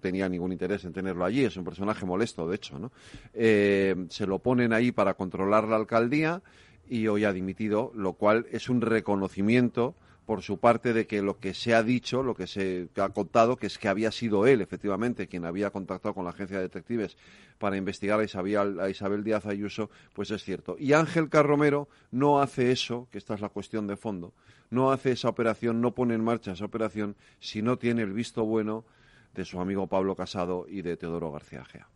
[0.00, 2.92] tenía ningún interés en tenerlo allí, es un personaje molesto, de hecho, ¿no?
[3.34, 6.40] Eh, se lo ponen ahí para controlar la alcaldía
[6.88, 11.38] y hoy ha dimitido, lo cual es un reconocimiento por su parte de que lo
[11.38, 14.60] que se ha dicho, lo que se ha contado, que es que había sido él,
[14.60, 17.16] efectivamente, quien había contactado con la agencia de detectives
[17.58, 20.76] para investigar a Isabel, a Isabel Díaz Ayuso, pues es cierto.
[20.78, 24.34] Y Ángel Carromero no hace eso, que esta es la cuestión de fondo,
[24.68, 28.44] no hace esa operación, no pone en marcha esa operación si no tiene el visto
[28.44, 28.84] bueno
[29.32, 31.88] de su amigo Pablo Casado y de Teodoro García Gea.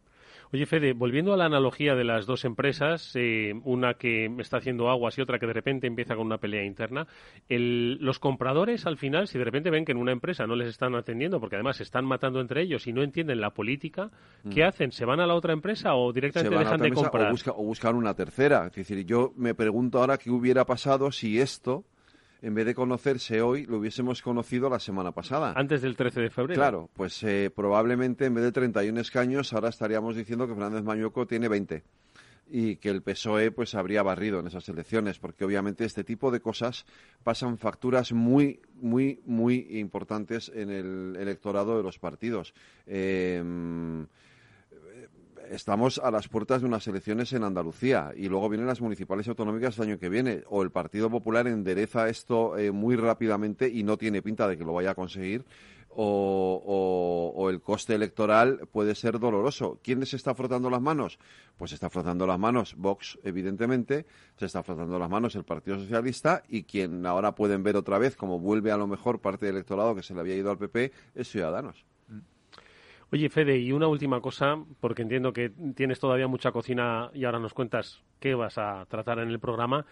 [0.53, 4.91] Oye, Fede, volviendo a la analogía de las dos empresas, eh, una que está haciendo
[4.91, 7.07] aguas y otra que de repente empieza con una pelea interna,
[7.49, 10.97] los compradores al final, si de repente ven que en una empresa no les están
[10.97, 14.11] atendiendo, porque además se están matando entre ellos y no entienden la política,
[14.53, 14.69] ¿qué mm.
[14.69, 14.93] hacen?
[14.93, 17.33] ¿Se van a la otra empresa o directamente dejan de comprar?
[17.33, 18.67] O, o buscan una tercera.
[18.67, 21.85] Es decir, yo me pregunto ahora qué hubiera pasado si esto
[22.43, 25.53] en vez de conocerse hoy, lo hubiésemos conocido la semana pasada.
[25.57, 26.59] Antes del 13 de febrero.
[26.59, 31.27] Claro, pues eh, probablemente en vez de 31 escaños, ahora estaríamos diciendo que Fernández Mañueco
[31.27, 31.83] tiene 20
[32.53, 36.41] y que el PSOE pues habría barrido en esas elecciones, porque obviamente este tipo de
[36.41, 36.85] cosas
[37.23, 42.53] pasan facturas muy, muy, muy importantes en el electorado de los partidos.
[42.87, 43.43] Eh,
[45.51, 49.77] estamos a las puertas de unas elecciones en Andalucía y luego vienen las municipales autonómicas
[49.79, 50.45] el año que viene.
[50.49, 54.65] O el Partido Popular endereza esto eh, muy rápidamente y no tiene pinta de que
[54.65, 55.45] lo vaya a conseguir.
[55.93, 59.81] O, el coste electoral puede ser doloroso.
[59.83, 61.19] ¿Quién se está frotando las manos?
[61.59, 65.81] Pues se está frotando las manos Vox, evidentemente, se está frotando las manos el Partido
[65.81, 69.57] Socialista y quien ahora pueden ver otra vez como vuelve a lo mejor parte del
[69.57, 71.85] electorado que se le había ido al PP es Ciudadanos.
[73.13, 77.41] Oye, Fede, y una última cosa, porque entiendo que tienes todavía mucha cocina y ahora
[77.41, 79.85] nos cuentas qué vas a tratar en el programa.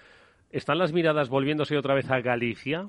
[0.51, 2.89] ¿Están las miradas volviéndose otra vez a Galicia?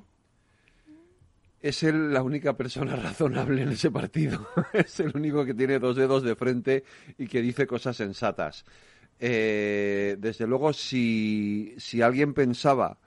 [1.61, 4.47] Es él la única persona razonable en ese partido.
[4.73, 6.83] es el único que tiene dos dedos de frente
[7.17, 8.65] y que dice cosas sensatas.
[9.19, 12.99] Eh, desde luego, si, si alguien pensaba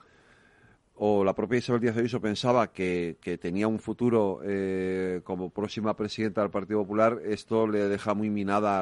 [1.05, 6.39] o la propia Isabel Díaz Ayuso pensaba que, tenía un futuro eh, como próxima presidenta
[6.39, 8.79] del Partido Popular, esto le deja muy minada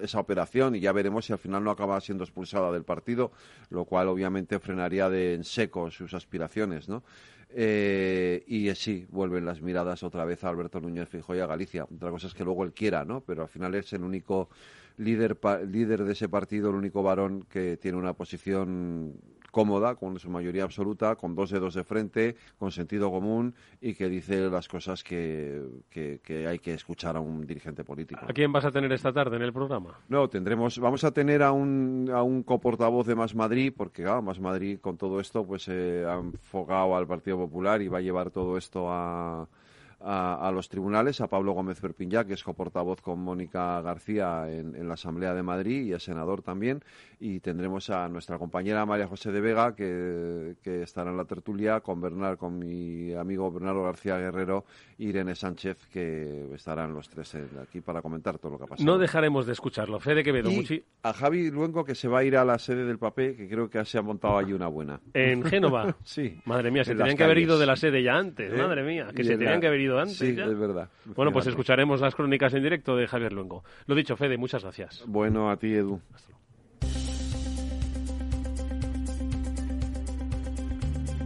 [0.00, 3.32] esa operación y ya veremos si al final no acaba siendo expulsada del partido,
[3.68, 7.02] lo cual obviamente frenaría de en seco sus aspiraciones, ¿no?
[7.50, 11.84] Eh, y sí, vuelven las miradas otra vez a Alberto Núñez Fijo y a Galicia.
[11.84, 13.20] Otra cosa es que luego él quiera, ¿no?
[13.20, 14.48] Pero al final es el único
[14.96, 15.36] líder,
[15.68, 19.14] líder de ese partido, el único varón que tiene una posición
[19.56, 24.10] cómoda, con su mayoría absoluta, con dos dedos de frente, con sentido común y que
[24.10, 28.20] dice las cosas que, que, hay que escuchar a un dirigente político.
[28.28, 29.98] ¿A quién vas a tener esta tarde en el programa?
[30.10, 34.40] No, tendremos, vamos a tener a un, a un coportavoz de Más Madrid, porque Más
[34.40, 38.30] Madrid con todo esto pues eh, ha enfocado al Partido Popular y va a llevar
[38.30, 39.48] todo esto a
[40.08, 44.94] a, los tribunales, a Pablo Gómez Perpiñá, que es coportavoz con Mónica García en, la
[44.94, 46.82] Asamblea de Madrid y es senador también.
[47.18, 52.00] Y tendremos a nuestra compañera María José de Vega, que, estará en la tertulia, con
[52.00, 54.64] Bernard, con mi amigo Bernardo García Guerrero
[54.96, 58.86] y Irene Sánchez, que estarán los tres aquí para comentar todo lo que ha pasado.
[58.86, 59.98] No dejaremos de escucharlo.
[59.98, 60.50] Fede Quevedo.
[60.50, 63.48] Y a Javi Luengo, que se va a ir a la sede del papel, que
[63.48, 65.00] creo que se ha montado allí una buena.
[65.14, 65.96] ¿En Génova?
[66.04, 66.40] sí.
[66.44, 68.52] Madre mía, se tenían que haber ido de la sede ya antes.
[68.52, 68.56] ¿Eh?
[68.56, 70.88] Madre mía, que se tenían que haber ido Sí, es verdad.
[71.04, 73.64] Bueno, pues escucharemos las crónicas en directo de Javier Luengo.
[73.86, 75.04] Lo dicho, Fede, muchas gracias.
[75.06, 76.00] Bueno, a ti, Edu.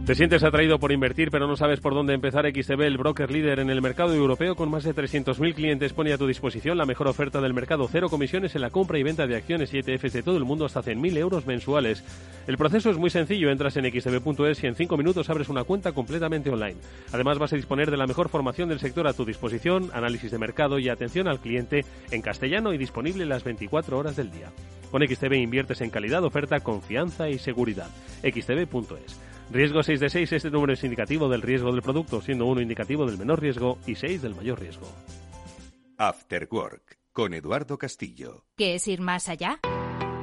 [0.05, 2.51] Te sientes atraído por invertir, pero no sabes por dónde empezar.
[2.51, 6.17] XTB, el broker líder en el mercado europeo con más de 300.000 clientes, pone a
[6.17, 7.87] tu disposición la mejor oferta del mercado.
[7.87, 10.65] Cero comisiones en la compra y venta de acciones y ETFs de todo el mundo
[10.65, 12.03] hasta 100.000 euros mensuales.
[12.47, 13.51] El proceso es muy sencillo.
[13.51, 16.77] Entras en xtb.es y en 5 minutos abres una cuenta completamente online.
[17.13, 20.39] Además, vas a disponer de la mejor formación del sector a tu disposición, análisis de
[20.39, 24.51] mercado y atención al cliente en castellano y disponible las 24 horas del día.
[24.89, 27.89] Con XTB inviertes en calidad, oferta, confianza y seguridad.
[28.23, 29.30] xtb.es.
[29.51, 33.05] Riesgo 6 de 6, este número es indicativo del riesgo del producto, siendo 1 indicativo
[33.05, 34.87] del menor riesgo y 6 del mayor riesgo.
[35.97, 38.45] After Work, con Eduardo Castillo.
[38.55, 39.59] ¿Qué es ir más allá?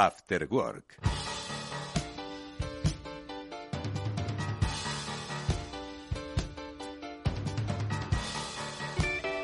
[0.00, 0.94] After Work.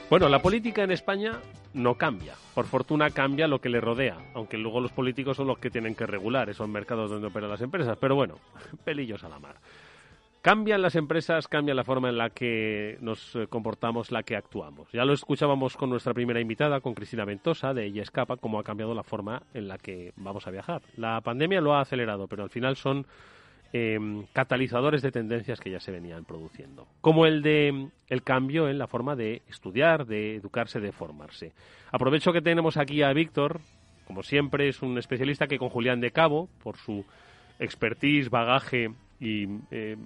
[0.08, 1.40] Bueno, la política en España
[1.72, 2.34] no cambia.
[2.54, 5.96] Por fortuna cambia lo que le rodea, aunque luego los políticos son los que tienen
[5.96, 7.98] que regular esos mercados donde operan las empresas.
[8.00, 8.36] Pero bueno,
[8.84, 9.56] pelillos a la mar.
[10.44, 14.92] Cambian las empresas, cambia la forma en la que nos eh, comportamos, la que actuamos.
[14.92, 18.62] Ya lo escuchábamos con nuestra primera invitada, con Cristina Ventosa, de Ella Escapa, cómo ha
[18.62, 20.82] cambiado la forma en la que vamos a viajar.
[20.98, 23.06] La pandemia lo ha acelerado, pero al final son
[23.72, 28.76] em, catalizadores de tendencias que ya se venían produciendo, como el de el cambio en
[28.76, 31.54] la forma de estudiar, de educarse, de formarse.
[31.90, 33.62] Aprovecho que tenemos aquí a Víctor,
[34.06, 37.06] como siempre es un especialista que con Julián de Cabo, por su
[37.58, 38.90] expertise, bagaje
[39.20, 39.96] y eh,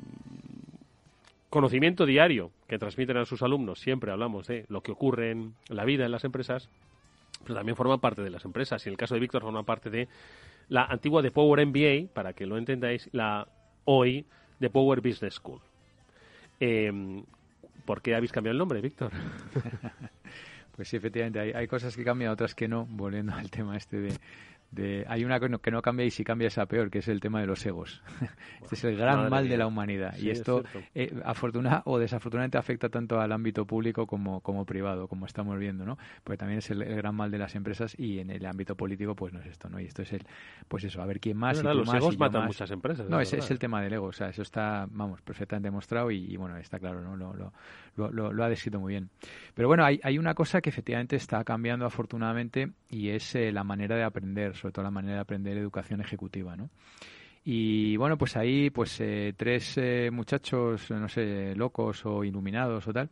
[1.50, 3.80] conocimiento diario que transmiten a sus alumnos.
[3.80, 6.68] Siempre hablamos de lo que ocurre en la vida en las empresas,
[7.42, 8.84] pero también forman parte de las empresas.
[8.84, 10.08] Y en el caso de Víctor forma parte de
[10.68, 13.48] la antigua de Power MBA, para que lo entendáis, la
[13.84, 14.26] hoy
[14.60, 15.60] de Power Business School.
[16.60, 17.22] Eh,
[17.84, 19.10] ¿Por qué habéis cambiado el nombre, Víctor?
[20.76, 23.98] pues sí, efectivamente, hay, hay, cosas que cambian, otras que no, volviendo al tema este
[23.98, 24.12] de,
[25.06, 27.08] hay una que no, que no cambia y si cambia es a peor, que es
[27.08, 28.02] el tema de los egos.
[28.62, 30.16] este es el gran mal de la humanidad.
[30.18, 30.62] y esto,
[30.94, 35.84] eh, afortuna, o desafortunadamente, afecta tanto al ámbito público como, como privado, como estamos viendo,
[35.86, 35.98] ¿no?
[36.22, 39.32] Porque también es el, gran mal de las empresas y en el ámbito político, pues
[39.32, 39.80] no es esto, ¿no?
[39.80, 40.22] Y esto es el,
[40.68, 41.58] pues eso, a ver quién más.
[41.58, 43.08] y los más, egos matan muchas empresas.
[43.08, 46.36] No, es, es, el tema del ego, o sea, eso está, vamos, perfectamente demostrado y,
[46.36, 47.16] bueno, está claro, ¿no?
[47.16, 49.10] Lo, lo, lo, lo, ha descrito muy bien.
[49.54, 53.64] Pero bueno, hay, hay una cosa que efectivamente está cambiando afortunadamente y es eh, la
[53.64, 56.70] manera de aprender sobre todo la manera de aprender educación ejecutiva, ¿no?
[57.44, 62.92] Y bueno, pues ahí, pues eh, tres eh, muchachos, no sé, locos o iluminados o
[62.92, 63.08] tal,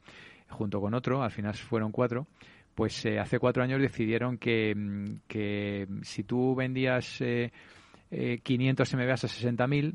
[0.51, 2.27] junto con otro, al final fueron cuatro,
[2.75, 9.29] pues eh, hace cuatro años decidieron que, mm, que si tú vendías 500 MBAs a
[9.29, 9.95] 60.000,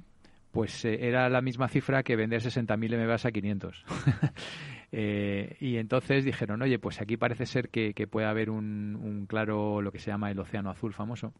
[0.52, 3.86] pues era la misma cifra que vender 60.000 MBAs a 500.
[4.92, 9.92] Eh, y entonces dijeron, oye, pues aquí parece ser que, puede haber un, claro, lo
[9.92, 11.34] que se llama el océano azul famoso.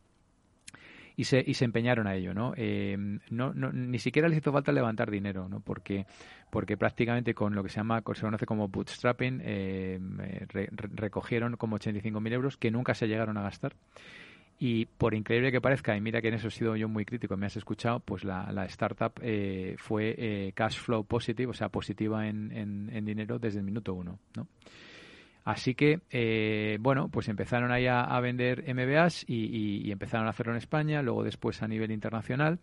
[1.18, 2.54] y se, y se empeñaron a ello, ¿no?
[2.56, 2.98] Eh,
[3.30, 5.60] no, Ni siquiera les hizo falta levantar dinero, ¿no?
[5.60, 6.06] Porque,
[6.50, 10.00] porque prácticamente con lo que se llama, se conoce como bootstrapping, eh,
[10.74, 13.74] recogieron como 85.000 euros que nunca se llegaron a gastar.
[14.64, 17.36] Y por increíble que parezca, y mira que en eso he sido yo muy crítico,
[17.36, 22.28] me has escuchado, pues la, startup eh, fue eh, cash flow positive, o sea, positiva
[22.28, 24.48] en, en, dinero desde el minuto uno, ¿no?
[25.46, 30.54] Así que, eh, bueno, pues empezaron ahí a, vender MBAs y, y, empezaron a hacerlo
[30.54, 32.60] en España, luego después a nivel internacional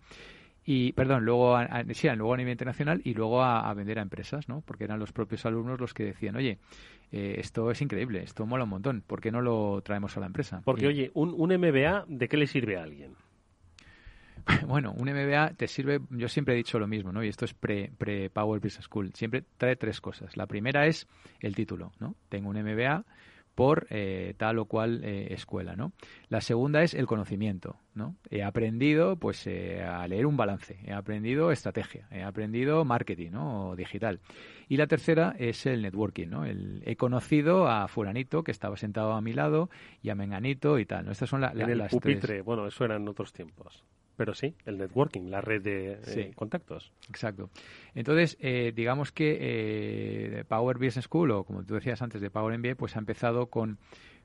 [0.71, 1.83] y perdón luego a,
[2.15, 5.47] luego a nivel internacional y luego a, vender a empresas no porque eran los propios
[5.47, 6.59] alumnos los que decían oye
[7.11, 10.27] eh, esto es increíble esto mola un montón ¿por qué no lo traemos a la
[10.27, 10.61] empresa?
[10.67, 13.15] porque oye un, un MBA ¿de qué le sirve a alguien?
[14.67, 17.23] Bueno, un MBA te sirve, yo siempre he dicho lo mismo, ¿no?
[17.23, 19.13] Y esto es pre-Power Business School.
[19.13, 20.39] Siempre trae tres cosas.
[20.39, 21.07] La primera es
[21.41, 22.15] el título, ¿no?
[22.31, 23.05] Tengo un MBA,
[23.59, 25.91] por eh, tal o cual eh, escuela, ¿no?
[26.29, 28.15] La segunda es el conocimiento, ¿no?
[28.31, 33.71] He aprendido, pues, eh, a leer un balance, he aprendido estrategia, he aprendido marketing, ¿no?
[33.71, 34.21] O digital.
[34.69, 36.45] Y la tercera es el networking, ¿no?
[36.45, 39.71] El, he conocido a fulanito que estaba sentado a mi lado
[40.03, 41.11] y a menganito y tal, ¿no?
[41.11, 43.83] Estas son la, en el las pupitre, bueno, eso eran otros tiempos.
[44.19, 46.91] Pero sí, el networking, la red de eh, contactos.
[47.09, 47.51] Exacto.
[47.95, 52.59] Entonces, eh, digamos que eh, Power Business School, o como tú decías antes de Power
[52.59, 53.79] MBA, pues ha empezado con,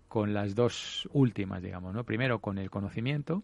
[0.07, 2.05] con las dos últimas, digamos, ¿no?
[2.05, 3.43] Primero con el conocimiento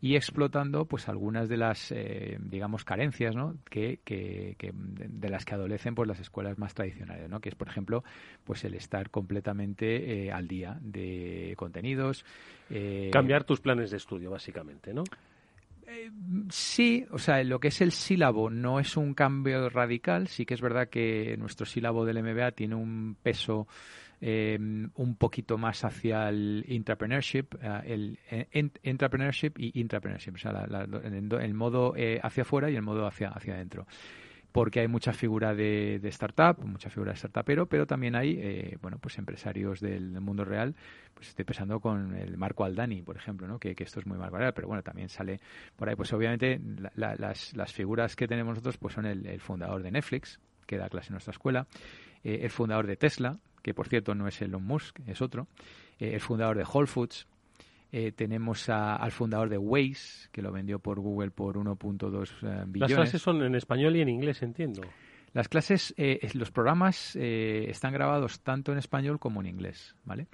[0.00, 1.92] y explotando pues algunas de las
[2.38, 3.58] digamos carencias ¿no?
[3.68, 7.40] que, que, de las que adolecen pues las escuelas más tradicionales ¿no?
[7.40, 8.02] que es por ejemplo
[8.42, 12.24] pues el estar completamente al día de contenidos
[13.12, 15.04] cambiar tus planes de estudio básicamente no
[16.50, 20.28] sí, o sea, lo que es el sílabo no es un cambio radical.
[20.28, 23.66] Sí que es verdad que nuestro sílabo del MBA tiene un peso
[24.20, 31.54] em, un poquito más hacia el entrepreneurship, eh, el entrepreneurship y intrapreneurship, o sea, el,
[31.54, 33.86] modo eh, hacia afuera y el modo hacia, hacia adentro
[34.52, 38.98] porque hay mucha figura de, startup, mucha figura de startupero, pero también hay, eh, bueno,
[38.98, 40.74] pues empresarios del mundo real,
[41.14, 43.58] pues estoy pensando con el Marco Aldani, por ejemplo, ¿no?
[43.58, 45.40] Que, esto es muy Marco pero bueno, también sale
[45.76, 46.60] por ahí, pues obviamente
[46.94, 51.08] las, las, figuras que tenemos nosotros, pues son el, fundador de Netflix, que da clase
[51.08, 51.66] en nuestra escuela,
[52.24, 55.46] eh, el fundador de Tesla, que por cierto no es Elon Musk, es otro,
[55.98, 57.26] eh, el fundador de Whole Foods,
[57.92, 62.76] eh, tenemos al fundador de Waze, que lo vendió por Google por 1.2 eh, billones.
[62.76, 64.82] Las clases son en español y en inglés, entiendo.
[65.32, 70.26] Las clases, eh, los programas están grabados tanto en español como en inglés, ¿vale?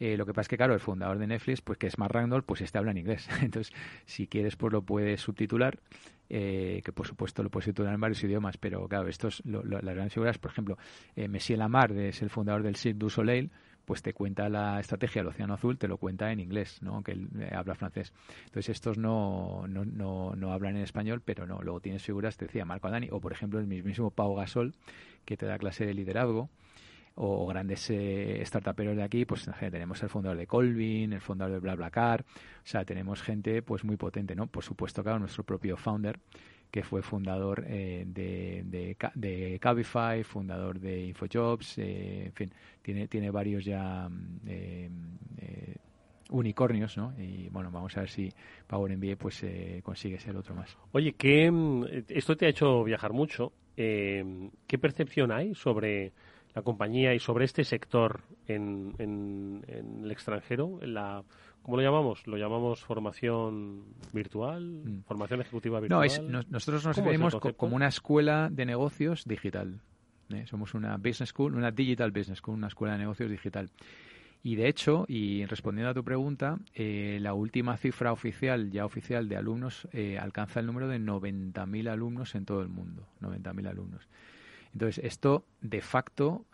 [0.00, 2.42] lo que pasa es que, claro, el fundador de Netflix, pues que es Mark Randall,
[2.42, 3.26] pues este habla en inglés.
[3.40, 3.72] Entonces,
[4.04, 5.78] si quieres, pues lo puedes subtitular,
[6.28, 10.36] que por supuesto lo puedes subtitular en varios idiomas, pero claro, estos, las grandes figuras,
[10.36, 10.76] por ejemplo,
[11.16, 13.50] Messier Lamar es el fundador del Cirque du Soleil,
[13.84, 16.94] pues te cuenta la estrategia del Océano Azul, te lo cuenta en inglés, ¿no?
[16.94, 18.12] aunque él eh, habla francés.
[18.46, 21.60] Entonces estos no, no, no, no, hablan en español, pero no.
[21.62, 24.74] Luego tienes figuras, te decía Marco Adani, o por ejemplo el mismísimo Pau Gasol,
[25.24, 26.48] que te da clase de liderazgo,
[27.16, 31.60] o grandes eh, startuperos de aquí, pues tenemos el fundador de Colvin, el fundador de
[31.60, 34.46] BlaBlaCar, o sea, tenemos gente pues muy potente, ¿no?
[34.46, 36.18] Por supuesto, claro, nuestro propio founder,
[36.74, 42.50] que fue fundador eh, de, de, Cabify, fundador de Infojobs, eh, en fin,
[42.82, 44.90] tiene, tiene varios ya mm, eh,
[46.30, 47.14] unicornios, ¿no?
[47.16, 48.28] Y bueno, vamos a ver si
[48.66, 49.46] Power MBA pues
[49.84, 50.76] consigue ser otro más.
[50.90, 53.52] Oye, que mm, esto te ha hecho viajar mucho.
[53.76, 56.10] ¿Qué percepción hay sobre
[56.56, 60.80] la compañía y sobre este sector en, en, el extranjero,
[61.64, 62.26] ¿Cómo lo llamamos?
[62.26, 64.82] ¿Lo llamamos formación virtual?
[64.84, 65.00] Mm.
[65.04, 66.30] ¿Formación ejecutiva virtual?
[66.30, 69.80] No, nosotros nos vemos como una escuela de negocios digital.
[70.28, 70.44] ¿eh?
[70.46, 73.70] Somos una business school, una digital business school, una escuela de negocios digital.
[74.42, 79.26] Y de hecho, y respondiendo a tu pregunta, eh, la última cifra oficial, ya oficial
[79.26, 83.06] de alumnos, eh, alcanza el número de 90.000 alumnos en todo el mundo.
[83.22, 84.06] 90.000 alumnos.
[84.74, 86.44] Entonces, esto de facto,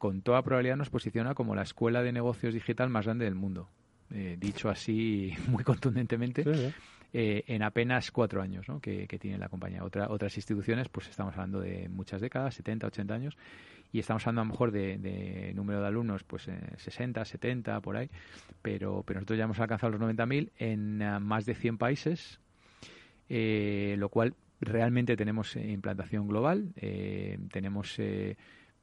[0.00, 3.68] con toda probabilidad, nos posiciona como la escuela de negocios digital más grande del mundo.
[4.12, 6.44] Eh, dicho así muy contundentemente,
[7.12, 8.80] eh, en apenas cuatro años ¿no?
[8.80, 9.84] que, tiene la compañía.
[9.84, 13.36] Otra, otras instituciones, pues estamos hablando de muchas décadas, 70, 80 años,
[13.92, 17.96] y estamos hablando a lo mejor de, número de alumnos, pues 60, eh, 70, por
[17.96, 18.10] ahí,
[18.62, 22.40] pero, pero nosotros ya hemos alcanzado los 90.000 en más de 100 países,
[23.28, 26.72] lo cual realmente tenemos implantación global,
[27.50, 27.98] tenemos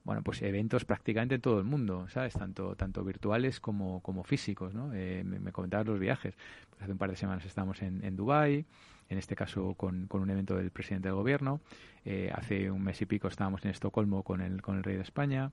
[0.08, 2.32] bueno, pues eventos prácticamente en todo el mundo, ¿sabes?
[2.32, 4.94] Tanto, tanto virtuales como, como físicos, ¿no?
[4.94, 6.34] Eh, me, me comentabas los viajes.
[6.70, 8.66] Pues hace un par de semanas estábamos en, en Dubái,
[9.10, 11.60] en este caso con, con, un evento del presidente del gobierno.
[12.06, 15.02] Eh, hace un mes y pico estábamos en Estocolmo con el, con el rey de
[15.02, 15.52] España.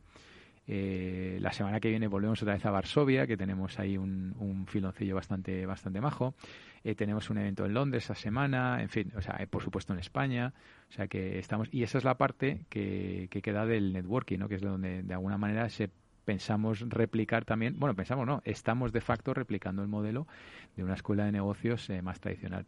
[0.66, 4.66] Eh, la semana que viene volvemos otra vez a Varsovia, que tenemos ahí un, un
[4.66, 6.34] filoncillo bastante, bastante majo.
[6.82, 9.92] Eh, tenemos un evento en Londres esa semana, en fin, o sea, eh, por supuesto
[9.92, 10.52] en España.
[10.88, 11.68] O sea que estamos.
[11.72, 14.48] Y esa es la parte que, que queda del networking, ¿no?
[14.48, 15.90] Que es donde de alguna manera se
[16.24, 20.26] pensamos replicar también, bueno, pensamos no, estamos de facto replicando el modelo
[20.74, 22.64] de una escuela de negocios más tradicional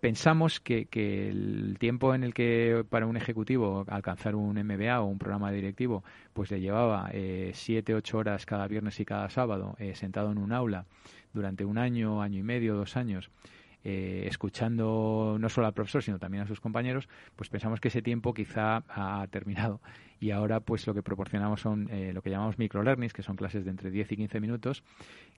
[0.00, 5.06] pensamos que, que, el tiempo en el que para un ejecutivo alcanzar un MBA o
[5.06, 6.02] un programa directivo
[6.32, 10.38] pues le llevaba eh, siete ocho horas cada viernes y cada sábado eh, sentado en
[10.38, 10.86] un aula
[11.32, 13.30] durante un año año y medio dos años
[13.84, 18.02] eh, escuchando no solo al profesor sino también a sus compañeros pues pensamos que ese
[18.02, 19.80] tiempo quizá ha terminado
[20.20, 23.64] y ahora pues lo que proporcionamos son eh, lo que llamamos microlearnings, que son clases
[23.64, 24.82] de entre 10 y 15 minutos,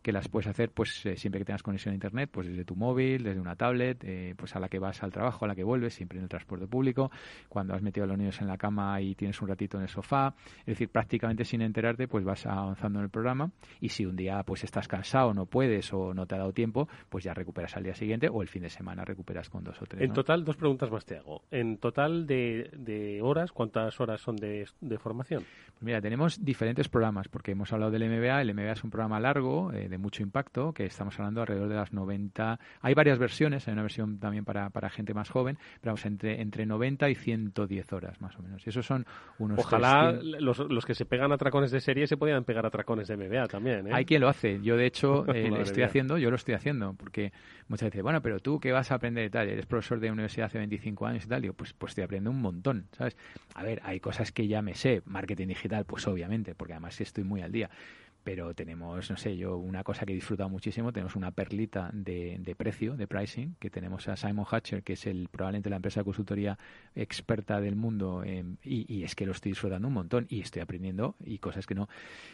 [0.02, 2.76] que las puedes hacer pues eh, siempre que tengas conexión a internet, pues desde tu
[2.76, 5.64] móvil, desde una tablet, eh, pues a la que vas al trabajo, a la que
[5.64, 7.10] vuelves, siempre en el transporte público,
[7.48, 9.88] cuando has metido a los niños en la cama y tienes un ratito en el
[9.88, 13.50] sofá, es decir, prácticamente sin enterarte, pues vas avanzando en el programa
[13.80, 16.88] y si un día pues estás cansado, no puedes o no te ha dado tiempo,
[17.08, 19.86] pues ya recuperas al día siguiente o el fin de semana recuperas con dos o
[19.86, 20.02] tres.
[20.02, 21.42] En total, dos preguntas más te hago.
[21.50, 25.44] En total de, de horas, ¿cuántas horas son de de formación?
[25.80, 28.42] Pues mira, tenemos diferentes programas, porque hemos hablado del MBA.
[28.42, 31.74] El MBA es un programa largo, eh, de mucho impacto, que estamos hablando alrededor de
[31.74, 32.60] las 90.
[32.82, 36.42] Hay varias versiones, hay una versión también para, para gente más joven, pero vamos, entre,
[36.42, 38.66] entre 90 y 110 horas más o menos.
[38.66, 39.06] Y esos son
[39.38, 39.58] unos.
[39.58, 43.08] Ojalá los, los, que se pegan a tracones de serie se podían pegar a tracones
[43.08, 43.86] de MBA también.
[43.86, 43.90] ¿eh?
[43.94, 44.60] Hay quien lo hace.
[44.60, 47.32] Yo, de hecho, eh, estoy haciendo, yo lo estoy haciendo, porque
[47.68, 49.48] muchas veces, bueno, pero tú, ¿qué vas a aprender y tal?
[49.48, 51.40] Eres profesor de universidad hace 25 años y tal.
[51.40, 53.16] Digo, pues, pues estoy aprendiendo un montón, ¿sabes?
[53.54, 55.02] A ver, hay cosas que ya me sé.
[55.04, 57.70] Marketing digital, pues obviamente, porque además estoy muy al día
[58.22, 62.54] pero tenemos, no sé, yo una cosa que he disfrutado muchísimo, tenemos una perlita de,
[62.56, 66.04] precio, de pricing, que tenemos a Simon Hatcher, que es el probablemente la empresa de
[66.04, 66.58] consultoría
[66.94, 71.16] experta del mundo, y, y, es que lo estoy disfrutando un montón y estoy aprendiendo
[71.24, 71.88] y cosas que no,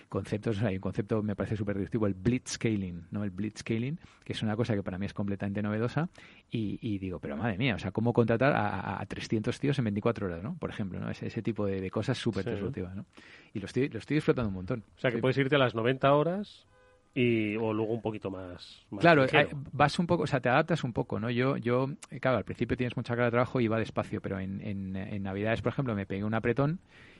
[0.08, 3.22] conceptos, hay un concepto me parece súper directivo, el blitzscaling, ¿no?
[3.22, 6.08] El blitzscaling, que es una cosa que para mí es completamente novedosa
[6.50, 9.84] y, y digo, pero madre mía, o sea, ¿cómo contratar a, a 300 tíos en
[9.84, 10.56] 24 horas, ¿no?
[10.58, 11.10] Por ejemplo, ¿no?
[11.10, 12.50] Ese, ese tipo de, de cosas súper sí.
[12.50, 13.04] disruptivas, ¿no?
[13.52, 14.84] Y lo estoy, lo estoy disfrutando un montón.
[14.96, 16.66] O sea, que puedes irte a las 90 horas
[17.14, 20.50] y o luego un poquito más, más claro hay, vas un poco o sea te
[20.50, 21.88] adaptas un poco no yo yo
[22.20, 25.22] claro al principio tienes mucha carga de trabajo y va despacio pero en, en, en
[25.22, 26.78] navidades por ejemplo me pegué un apretón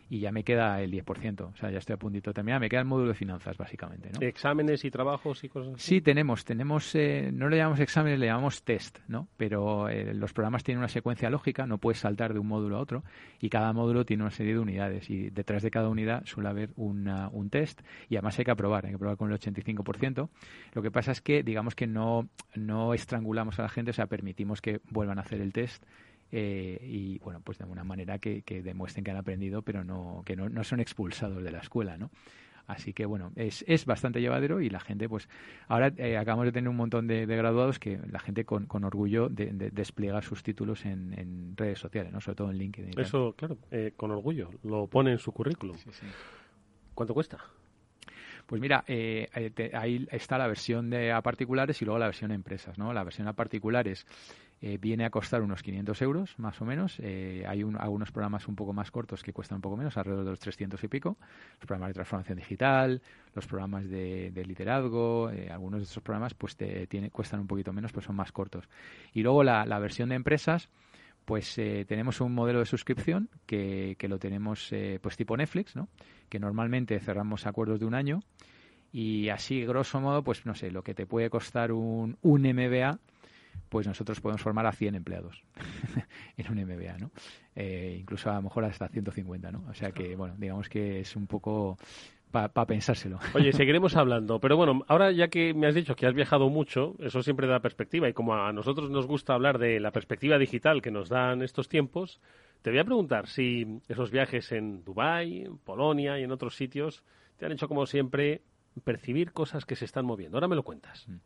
[0.09, 1.40] y ya me queda el 10%.
[1.40, 2.61] O sea, ya estoy a puntito de terminar.
[2.61, 4.11] Me queda el módulo de finanzas, básicamente.
[4.12, 4.26] ¿no?
[4.26, 5.96] ¿Exámenes y trabajos y cosas así?
[5.96, 6.44] Sí, tenemos.
[6.44, 9.28] tenemos eh, no le llamamos exámenes, le llamamos test, ¿no?
[9.36, 12.80] Pero eh, los programas tienen una secuencia lógica, no puedes saltar de un módulo a
[12.80, 13.02] otro
[13.40, 16.70] y cada módulo tiene una serie de unidades y detrás de cada unidad suele haber
[16.76, 20.28] una, un test y además hay que aprobar, hay que aprobar con el 85%.
[20.72, 24.07] Lo que pasa es que, digamos que no, no estrangulamos a la gente, o sea,
[24.07, 25.84] permitimos que vuelvan a hacer el test
[26.33, 30.22] eh, y bueno, pues de alguna manera que, que, demuestren que han aprendido, pero no,
[30.24, 32.11] que no, no son expulsados de la escuela, ¿no?
[32.66, 35.29] Así que bueno, es, es bastante llevadero y la gente, pues
[35.68, 38.83] ahora eh, acabamos de tener un montón de, de, graduados que la gente con, con
[38.83, 42.20] orgullo de, de, despliega sus títulos en, en, redes sociales, ¿no?
[42.20, 42.99] sobre todo en LinkedIn.
[42.99, 45.77] Eso, claro, eh, con orgullo, lo pone en su currículum.
[45.77, 46.07] Sí, sí.
[46.95, 47.39] ¿Cuánto cuesta?
[48.47, 52.31] Pues mira, eh, te, ahí está la versión de a particulares y luego la versión
[52.31, 52.93] a empresas, ¿no?
[52.93, 54.07] La versión a particulares
[54.66, 56.98] eh, viene a costar unos 500 euros, más o menos.
[56.98, 60.24] Eh, hay un, algunos programas un poco más cortos que cuestan un poco menos, alrededor
[60.24, 61.16] de los 300 y pico.
[61.60, 63.00] Los programas de transformación digital,
[63.32, 67.46] los programas de, de liderazgo, eh, algunos de estos programas pues te, tiene, cuestan un
[67.46, 68.68] poquito menos, pues son más cortos.
[69.12, 70.68] Y luego la, versión de empresas,
[71.24, 75.88] pues tenemos un modelo de suscripción que, que lo tenemos pues tipo Netflix, ¿no?
[76.28, 78.20] Que normalmente cerramos acuerdos de un año
[78.92, 82.98] y así, grosso modo, pues no sé, lo que te puede costar un, un MBA,
[83.68, 85.42] pues nosotros podemos formar a 100 empleados
[86.36, 87.10] en un MBA, ¿no?
[87.54, 89.64] Eh, incluso a lo mejor hasta 150, ¿no?
[89.68, 91.78] O sea que, bueno, digamos que es un poco
[92.30, 93.18] para pa pensárselo.
[93.34, 96.94] Oye, seguiremos hablando, pero bueno, ahora ya que me has dicho que has viajado mucho,
[97.00, 100.82] eso siempre da perspectiva y como a nosotros nos gusta hablar de la perspectiva digital
[100.82, 102.20] que nos dan estos tiempos,
[102.62, 107.04] te voy a preguntar si esos viajes en Dubái, en Polonia y en otros sitios
[107.36, 108.42] te han hecho como siempre
[108.84, 110.36] percibir cosas que se están moviendo.
[110.36, 111.08] Ahora me lo cuentas.
[111.08, 111.16] Mm.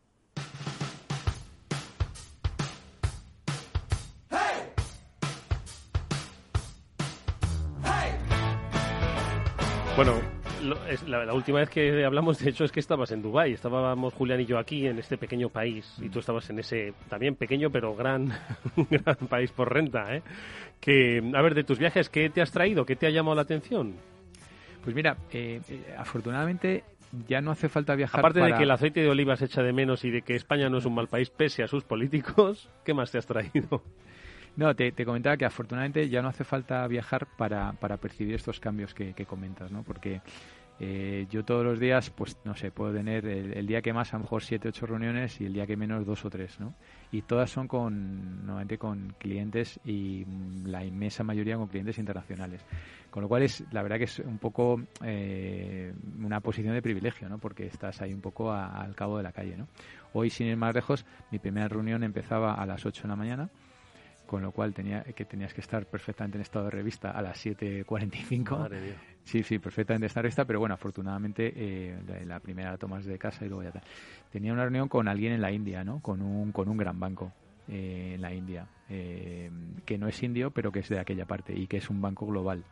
[9.95, 10.13] Bueno,
[11.05, 13.51] la, la, última vez que hablamos, de hecho, es que estabas en Dubái.
[13.51, 17.35] Estábamos Julián y yo aquí, en este pequeño país, y tú estabas en ese también
[17.35, 18.31] pequeño pero gran,
[18.89, 20.15] gran país por renta.
[20.15, 20.21] ¿eh?
[20.79, 22.85] Que, a ver, de tus viajes, ¿qué te has traído?
[22.85, 23.95] ¿Qué te ha llamado la atención?
[24.81, 26.85] Pues mira, eh, eh, afortunadamente
[27.27, 28.21] ya no hace falta viajar.
[28.21, 28.53] Aparte para...
[28.53, 30.77] de que el aceite de oliva se echa de menos y de que España no
[30.77, 33.83] es un mal país pese a sus políticos, ¿qué más te has traído?
[34.55, 38.59] No, te, te, comentaba que afortunadamente ya no hace falta viajar para, para percibir estos
[38.59, 39.83] cambios que, que comentas, ¿no?
[39.83, 40.21] Porque
[40.83, 44.17] Eh, yo todos los días, pues no sé, puedo tener el, día que más a
[44.17, 46.73] lo mejor siete, ocho reuniones y el día que menos dos o tres, ¿no?
[47.11, 50.25] Y todas son con, normalmente con clientes y
[50.65, 52.65] la inmensa mayoría con clientes internacionales.
[53.11, 57.29] Con lo cual es, la verdad que es un poco eh, una posición de privilegio,
[57.29, 57.37] ¿no?
[57.37, 59.67] Porque estás ahí un poco al cabo de la calle, ¿no?
[60.13, 63.49] Hoy, sin ir más lejos, mi primera reunión empezaba a las 8 de la mañana
[64.31, 67.45] con lo cual tenía que tenías que estar perfectamente en estado de revista a las
[67.45, 68.69] 7.45.
[69.25, 73.43] Sí, sí, perfectamente en revista, pero bueno, afortunadamente eh, la, primera la tomas de casa
[73.45, 73.81] y luego ya está.
[74.31, 75.99] Tenía una reunión con alguien en la India, ¿no?
[75.99, 77.33] Con un, con un gran banco
[77.67, 79.51] eh, en la India, eh,
[79.83, 82.25] que no es indio, pero que es de aquella parte y que es un banco
[82.25, 82.63] global.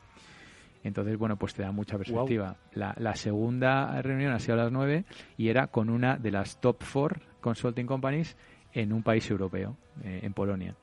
[0.85, 2.55] Entonces, bueno, pues te da mucha perspectiva.
[2.71, 5.03] La, la, segunda reunión ha sido a las 9
[5.35, 8.37] y era con una de las top four consulting companies
[8.71, 10.77] en un país europeo, en Polonia.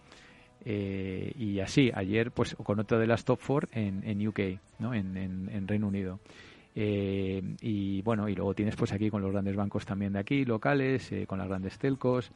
[0.68, 4.40] Eh, y así, ayer pues con otra de las top four en, en UK,
[4.80, 4.94] ¿no?
[4.94, 6.18] en, en, Reino Unido.
[6.74, 10.44] Eh, y bueno, y luego tienes pues aquí con los grandes bancos también de aquí,
[10.44, 12.32] locales, eh, con las grandes telcos.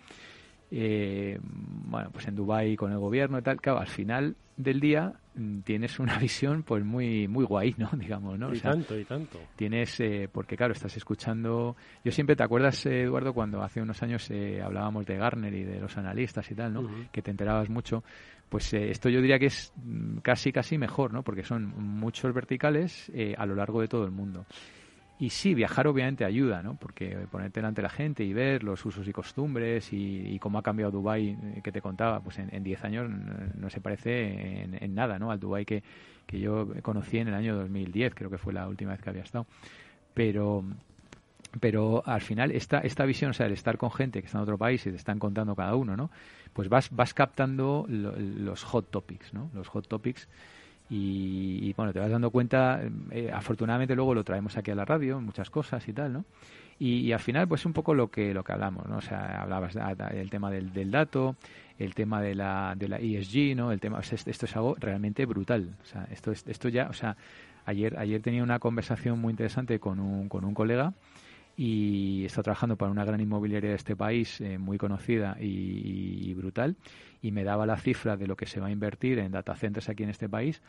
[0.71, 3.61] Bueno, pues en Dubai con el gobierno y tal.
[3.61, 7.91] Claro, al final del día mm, tienes una visión pues muy muy guay, ¿no?
[7.99, 8.55] Digamos, ¿no?
[8.55, 9.39] Y tanto, y tanto.
[9.57, 10.03] Tienes,
[10.33, 11.77] porque claro, estás escuchando...
[12.05, 14.31] Yo siempre, ¿te acuerdas, Eduardo, cuando hace unos años
[14.63, 16.89] hablábamos de Garner y de los analistas y tal, ¿no?
[17.11, 18.05] Que te enterabas mucho.
[18.49, 21.23] Pues esto yo diría que es mm, casi, casi mejor, ¿no?
[21.23, 24.47] Porque son muchos verticales a lo largo de todo el mundo.
[25.21, 26.77] Y sí, viajar obviamente ayuda, ¿no?
[26.77, 30.63] Porque ponerte delante de la gente y ver los usos y costumbres y, cómo ha
[30.63, 33.11] cambiado Dubái, que te contaba, pues en 10 años
[33.55, 35.31] no, se parece en, nada, ¿no?
[35.31, 35.83] Al Dubái que,
[36.27, 39.23] que yo conocí en el año 2010, creo que fue la última vez que había
[39.23, 39.47] estado.
[40.15, 40.65] Pero,
[41.61, 44.45] pero al final esta, esta visión, o sea, el estar con gente que está en
[44.45, 46.11] otro país y te están contando cada uno, ¿no?
[46.55, 49.51] Pues vas, vas captando los hot topics, ¿no?
[49.53, 50.29] Los hot topics
[50.93, 52.81] y, bueno, te vas dando cuenta,
[53.13, 56.25] eh, afortunadamente luego lo traemos aquí a la radio, muchas cosas y tal, ¿no?
[56.81, 58.97] Y, al final, pues un poco lo que lo que hablamos, ¿no?
[58.97, 61.37] O sea, hablabas del tema del, del, dato,
[61.79, 63.71] el tema de la, de la ESG, ¿no?
[63.71, 65.77] El tema, esto es algo realmente brutal.
[65.83, 67.17] O sea, esto, esto ya, o sea,
[67.67, 70.95] ayer, ayer tenía una conversación muy interesante con un, con un colega
[71.63, 76.75] y está trabajando para una gran inmobiliaria de este país eh, muy conocida y, brutal
[77.21, 79.91] y me daba la cifra de lo que se va a invertir en data centers
[79.91, 80.63] aquí en este país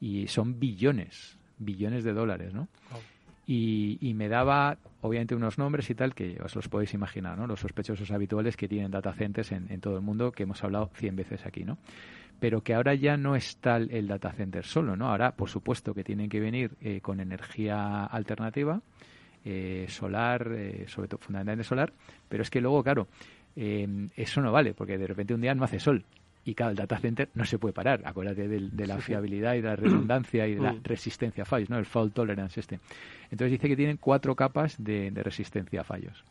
[0.00, 2.66] y son billones, billones de dólares, ¿no?
[3.46, 7.46] Y, me daba, obviamente, unos nombres y tal que os los podéis imaginar, ¿no?
[7.46, 11.16] Los sospechosos habituales que tienen data centers en, todo el mundo, que hemos hablado 100
[11.16, 11.76] veces aquí, ¿no?
[12.40, 15.10] Pero que ahora ya no es tal el data center solo, ¿no?
[15.10, 18.80] Ahora, por supuesto, que tienen que venir eh, con energía alternativa,
[19.50, 21.90] eh, solar, eh, sobre todo fundamentalmente solar,
[22.28, 23.08] pero es que luego, claro,
[23.56, 26.04] eh, eso no vale, porque de repente un día no hace sol.
[26.44, 28.02] Y claro, el data center no se puede parar.
[28.04, 30.82] Acuérdate de, la fiabilidad y de la redundancia y de la mm.
[30.82, 31.78] resistencia a fallos, ¿no?
[31.78, 32.78] El fault tolerance este.
[33.30, 36.24] Entonces dice que tienen cuatro capas de resistencia a fallos.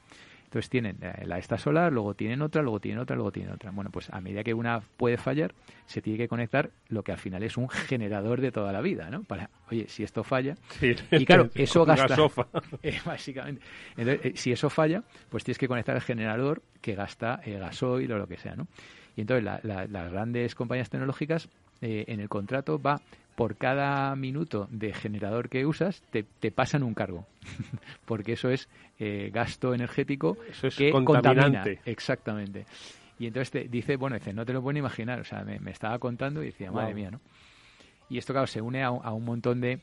[0.48, 3.70] Entonces tienen eh, la esta solar, luego tienen otra, luego tienen otra, luego tienen otra.
[3.72, 5.54] Bueno, pues a medida que una puede fallar,
[5.88, 9.10] se tiene que conectar lo que al final es un generador de toda la vida,
[9.10, 9.24] ¿no?
[9.24, 10.56] Para, oye, si esto falla,
[11.12, 12.16] y claro, eso gasta,
[12.82, 13.62] eh, básicamente.
[13.98, 18.18] Entonces, eh, si eso falla, pues tienes que conectar el generador que gasta gasoil o
[18.18, 18.68] lo que sea, ¿no?
[19.18, 21.50] Y entonces las grandes compañías tecnológicas
[21.82, 23.02] en el contrato va
[23.38, 27.28] por cada minuto de generador que usas, te, te pasan un cargo.
[28.08, 28.68] Porque eso es
[28.98, 31.64] eh, gasto energético eso es que contamina.
[31.86, 32.66] Exactamente.
[33.20, 35.20] Y entonces te dice, bueno, dice, no te lo puedo imaginar.
[35.20, 37.22] O sea, me, estaba contando y decía, madre mía, ¿no?
[38.10, 39.82] Y esto, claro, se une a, un montón de,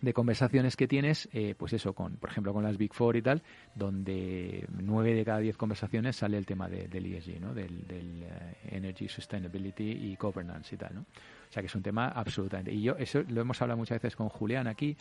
[0.00, 3.22] de conversaciones que tienes, eh, pues eso, con, por ejemplo, con las Big Four y
[3.22, 3.42] tal,
[3.74, 7.54] donde nueve de cada diez conversaciones sale el tema del ESG, ¿no?
[7.54, 11.00] Del, del eh, Energy Sustainability y Governance y tal, ¿no?
[11.00, 12.72] O sea que es un tema absolutamente.
[12.72, 14.96] Y yo, eso lo hemos hablado muchas veces con Julián aquí,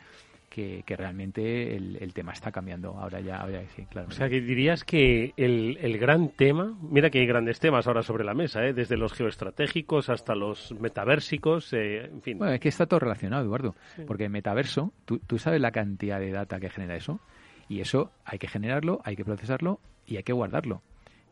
[0.50, 2.97] que, realmente el, tema está cambiando.
[2.97, 4.08] Ahora ya, ahora sí, claro.
[4.10, 8.04] O sea que dirías que el, el, gran tema, mira que hay grandes temas ahora
[8.04, 8.74] sobre la mesa, ¿eh?
[8.74, 12.38] desde los geoestratégicos hasta los metaversicos, eh, en fin.
[12.38, 13.76] Bueno, es que está todo relacionado, Eduardo,
[14.08, 17.22] porque metaverso, tú, tú sabes la cantidad de data que genera eso,
[17.70, 20.82] y eso hay que generarlo, hay que procesarlo y hay que guardarlo.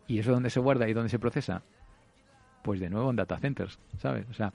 [0.07, 1.63] ¿Y eso dónde se guarda y dónde se procesa?
[2.63, 4.25] Pues de nuevo en data centers, ¿sabes?
[4.29, 4.53] O sea,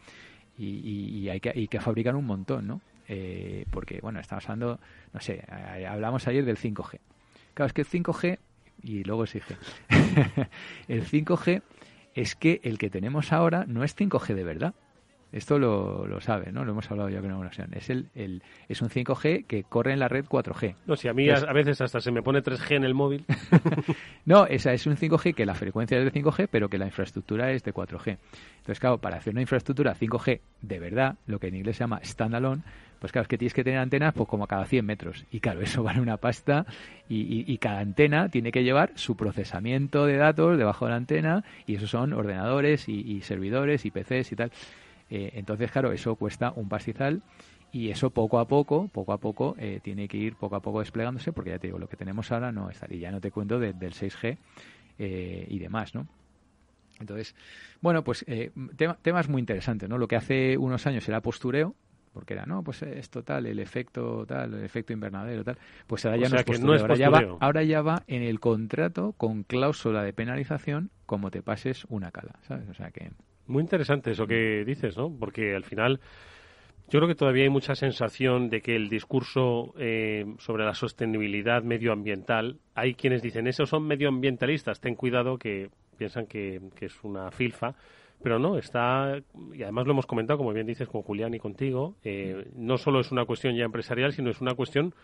[0.57, 2.81] y, hay, que, que fabricar un montón, ¿no?
[3.15, 4.81] Eh, porque, bueno, estamos hablando,
[5.13, 5.45] no sé,
[5.87, 6.99] hablamos ayer del 5G.
[7.53, 8.39] Claro, es que el 5G,
[8.83, 9.39] y luego sí
[9.91, 10.49] G,
[10.89, 11.61] el 5G
[12.15, 14.75] es que el que tenemos ahora no es 5G de verdad.
[15.33, 16.65] Esto lo, lo sabe, ¿no?
[16.65, 17.71] Lo hemos hablado ya con una ocasión.
[17.73, 20.77] Es, el, el, es un 5G que corre en la red 4G.
[20.87, 23.25] No, si a mí a veces hasta se me pone 3G en el móvil.
[24.27, 27.51] no, esa es un 5G que la frecuencia es de 5G, pero que la infraestructura
[27.51, 28.19] es de 4G.
[28.59, 32.01] Entonces, claro, para hacer una infraestructura 5G de verdad, lo que en inglés se llama
[32.05, 32.63] standalone,
[33.03, 35.25] pues claro, es que tienes que tener antenas pues como a cada 100 metros.
[35.33, 36.67] Y claro, eso vale una pasta
[37.09, 41.45] y, y, cada antena tiene que llevar su procesamiento de datos debajo de la antena
[41.67, 44.53] y esos son ordenadores y, y servidores y PCs y tal.
[45.15, 47.21] Eh, entonces, claro, eso cuesta un pastizal
[47.71, 50.81] y eso poco a poco, poco a poco, eh, tiene que ir poco a poco
[50.81, 52.87] desplegándose porque ya te digo, lo que tenemos ahora no está.
[52.89, 54.39] Y ya no te cuento del 6G
[54.99, 56.09] eh, y demás, ¿no?
[56.99, 57.35] Entonces,
[57.83, 58.25] bueno, pues
[59.03, 59.99] temas muy interesantes, ¿no?
[59.99, 61.75] Lo que hace unos años era postureo,
[62.15, 66.17] porque era, no, pues esto tal, el efecto tal, el efecto invernadero tal, pues ahora
[66.17, 70.15] ya no, es ahora, ya va, ahora ya va en el contrato con cláusula de
[70.15, 72.67] penalización como te pases una cala, ¿sabes?
[72.71, 73.11] O sea que...
[73.47, 75.15] Muy interesante eso que dices, ¿no?
[75.19, 76.01] Porque al final
[76.89, 81.63] yo creo que todavía hay mucha sensación de que el discurso eh, sobre la sostenibilidad
[81.63, 87.31] medioambiental, hay quienes dicen, esos son medioambientalistas, ten cuidado que piensan que, que es una
[87.31, 87.75] filfa,
[88.23, 89.19] pero no, está,
[89.53, 93.01] y además lo hemos comentado, como bien dices, con Julián y contigo, eh, no solo
[93.01, 94.95] es una cuestión ya empresarial, sino es una cuestión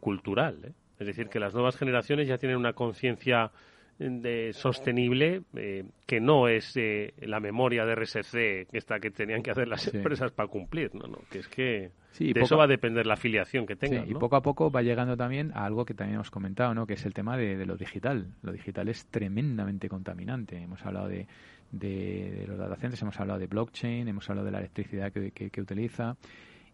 [0.00, 0.58] cultural.
[0.64, 0.72] ¿eh?
[0.98, 3.50] Es decir, que las nuevas generaciones ya tienen una conciencia
[3.98, 6.78] de sostenible eh, que no es
[7.20, 8.32] la memoria de RSC
[8.70, 11.90] que está que tenían que hacer las empresas para cumplir no no que es que
[12.18, 15.16] de eso va a depender la afiliación que tengan y poco a poco va llegando
[15.16, 17.76] también a algo que también hemos comentado no que es el tema de, de lo
[17.76, 18.34] digital.
[18.42, 20.56] Lo digital es tremendamente contaminante.
[20.56, 21.26] Hemos hablado de
[21.70, 26.16] de, los data hemos hablado de blockchain, hemos hablado de la electricidad que, que, utiliza.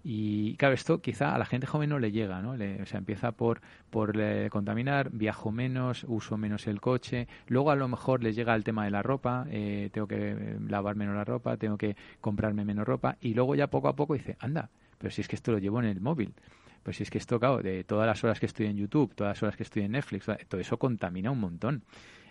[0.07, 2.50] Y claro, esto quizá a la gente joven no le llega, ¿no?
[2.50, 7.74] o sea, empieza por, por eh, contaminar, viajo menos, uso menos el coche, luego a
[7.74, 11.16] lo mejor les llega el tema de la ropa, eh, tengo que eh, lavar menos
[11.16, 14.68] la ropa, tengo que comprarme menos ropa, y luego ya poco a poco dice, anda,
[14.98, 16.34] pero si es que esto lo llevo en el móvil,
[16.82, 19.30] pues si es que esto, claro, de todas las horas que estoy en YouTube, todas
[19.30, 21.82] las horas que estoy en Netflix, todo eso contamina un montón.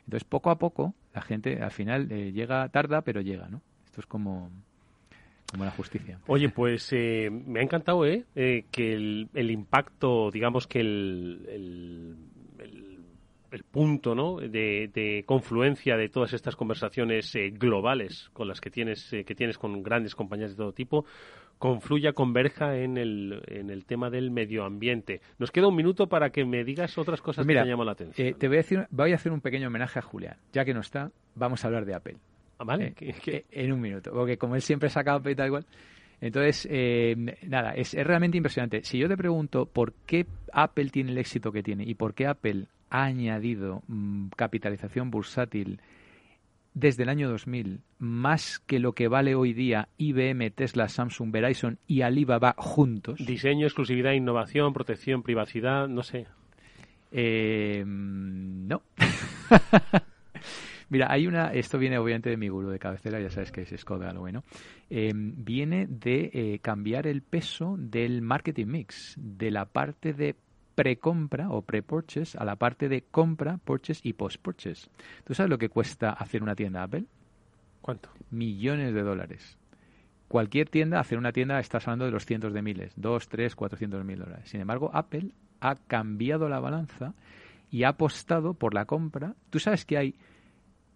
[0.05, 3.61] Entonces, poco a poco, la gente al final eh, llega, tarda, pero llega, ¿no?
[3.86, 4.51] Esto es como,
[5.52, 6.20] como la justicia.
[6.28, 8.26] Oye, pues eh, me ha encantado ¿eh?
[8.36, 12.16] eh que el, el, impacto, digamos que el, el,
[13.52, 14.38] el punto ¿no?
[14.38, 19.84] de, de, confluencia de todas estas conversaciones globales con las que tienes, que tienes con
[19.84, 21.06] grandes compañías de todo tipo,
[21.64, 25.22] confluya, converja en el, en el tema del medio ambiente.
[25.38, 28.28] Nos queda un minuto para que me digas otras cosas que te llaman la atención.
[28.28, 30.36] Eh, te voy a, decir, voy a hacer un pequeño homenaje a Julián.
[30.52, 32.18] Ya que no está, vamos a hablar de Apple.
[32.64, 32.93] Ah, vale.
[32.99, 34.11] Eh, eh, en un minuto.
[34.11, 35.66] Porque como él siempre saca y tal igual.
[36.22, 36.70] Entonces,
[37.45, 38.84] nada, es, realmente impresionante.
[38.84, 42.28] Si yo te pregunto por qué Apple tiene el éxito que tiene y por qué
[42.28, 45.82] Apple ha añadido mm, capitalización bursátil
[46.74, 51.78] desde el año 2000 más que lo que vale hoy día IBM, Tesla, Samsung, Verizon
[51.88, 53.20] y Alibaba juntos.
[53.26, 56.28] Diseño, exclusividad, innovación, protección, privacidad, no sé.
[57.11, 58.82] Eh, no.
[60.94, 63.74] Mira, hay una, esto viene obviamente de mi gurú de cabecera, ya sabes que es
[63.82, 64.44] Scott Galloway, ¿no?
[64.91, 70.36] Eh, viene de eh, cambiar el peso del marketing mix, de la parte de
[70.76, 74.91] precompra o pre-purchase a la parte de compra, purchase y post-purchase.
[75.24, 77.06] ¿Tú sabes lo que cuesta hacer una tienda Apple?
[77.82, 78.10] ¿Cuánto?
[78.30, 79.58] Millones de dólares.
[80.28, 84.06] Cualquier tienda, hacer una tienda, estás hablando de los cientos de miles, dos, tres, cuatrocientos
[84.06, 84.48] mil dólares.
[84.48, 87.16] Sin embargo, Apple ha cambiado la balanza
[87.72, 89.34] y ha apostado por la compra.
[89.50, 90.16] ¿Tú sabes que hay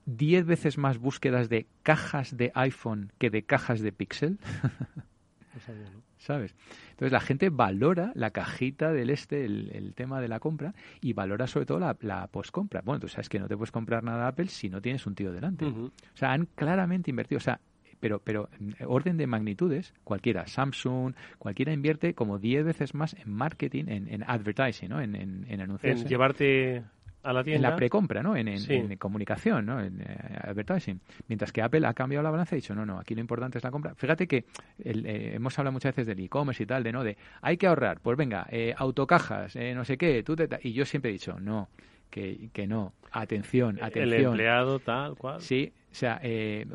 [0.08, 4.40] diez veces más búsquedas de cajas de iPhone que de cajas de Pixel?
[6.18, 6.56] ¿Sabes?
[6.92, 11.46] Entonces la gente valora la cajita del este, el, tema de la compra, y valora
[11.48, 12.82] sobre todo la, la post-compra.
[12.84, 15.32] Bueno, tú sabes que no te puedes comprar nada Apple si no tienes un tío
[15.32, 15.66] delante.
[15.66, 17.38] O sea, han claramente invertido.
[17.38, 17.60] O sea,
[18.00, 18.50] pero, pero
[18.86, 24.24] orden de magnitudes, cualquiera, Samsung, cualquiera invierte como 10 veces más en marketing, en, en
[24.24, 25.02] advertising, ¿no?
[25.02, 26.02] En, en, en anuncios.
[26.02, 26.84] En llevarte
[27.28, 28.36] en la precompra, ¿no?
[28.36, 29.80] En, comunicación, ¿no?
[29.80, 30.06] En eh,
[30.42, 31.00] advertising.
[31.28, 33.58] Mientras que Apple ha cambiado la balanza y ha dicho, no, no, aquí lo importante
[33.58, 33.96] es la compra.
[33.96, 34.46] Fíjate que
[34.84, 38.00] eh, hemos hablado muchas veces del e-commerce y tal, de no, de hay que ahorrar,
[38.00, 41.70] pues venga, eh, autocajas, no sé qué, tú y yo siempre he dicho, no,
[42.10, 44.14] que, que no, atención, atención.
[44.14, 45.42] El empleado tal cual.
[45.42, 46.22] Sí, o sea,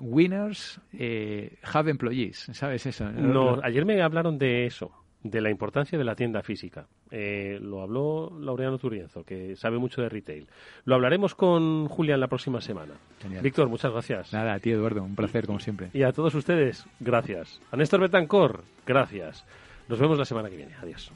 [0.00, 0.80] winners
[1.62, 3.10] have employees, ¿sabes eso?
[3.10, 6.86] No, ayer me hablaron de eso de la importancia de la tienda física.
[7.10, 10.48] Eh, lo habló Laureano Turienzo, que sabe mucho de retail.
[10.84, 12.94] Lo hablaremos con Julián la próxima semana.
[13.42, 14.32] Víctor, muchas gracias.
[14.32, 15.90] Nada, a ti Eduardo, un placer como siempre.
[15.92, 17.60] Y a todos ustedes, gracias.
[17.70, 19.44] A Néstor Betancor, gracias.
[19.88, 20.74] Nos vemos la semana que viene.
[20.80, 21.12] Adiós.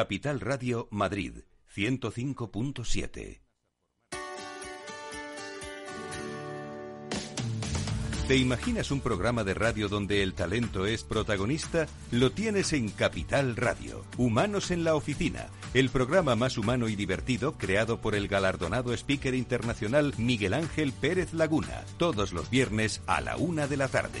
[0.00, 1.42] Capital Radio Madrid
[1.76, 3.42] 105.7.
[8.26, 11.86] ¿Te imaginas un programa de radio donde el talento es protagonista?
[12.12, 14.06] Lo tienes en Capital Radio.
[14.16, 19.34] Humanos en la Oficina, el programa más humano y divertido creado por el galardonado speaker
[19.34, 24.20] internacional Miguel Ángel Pérez Laguna, todos los viernes a la una de la tarde.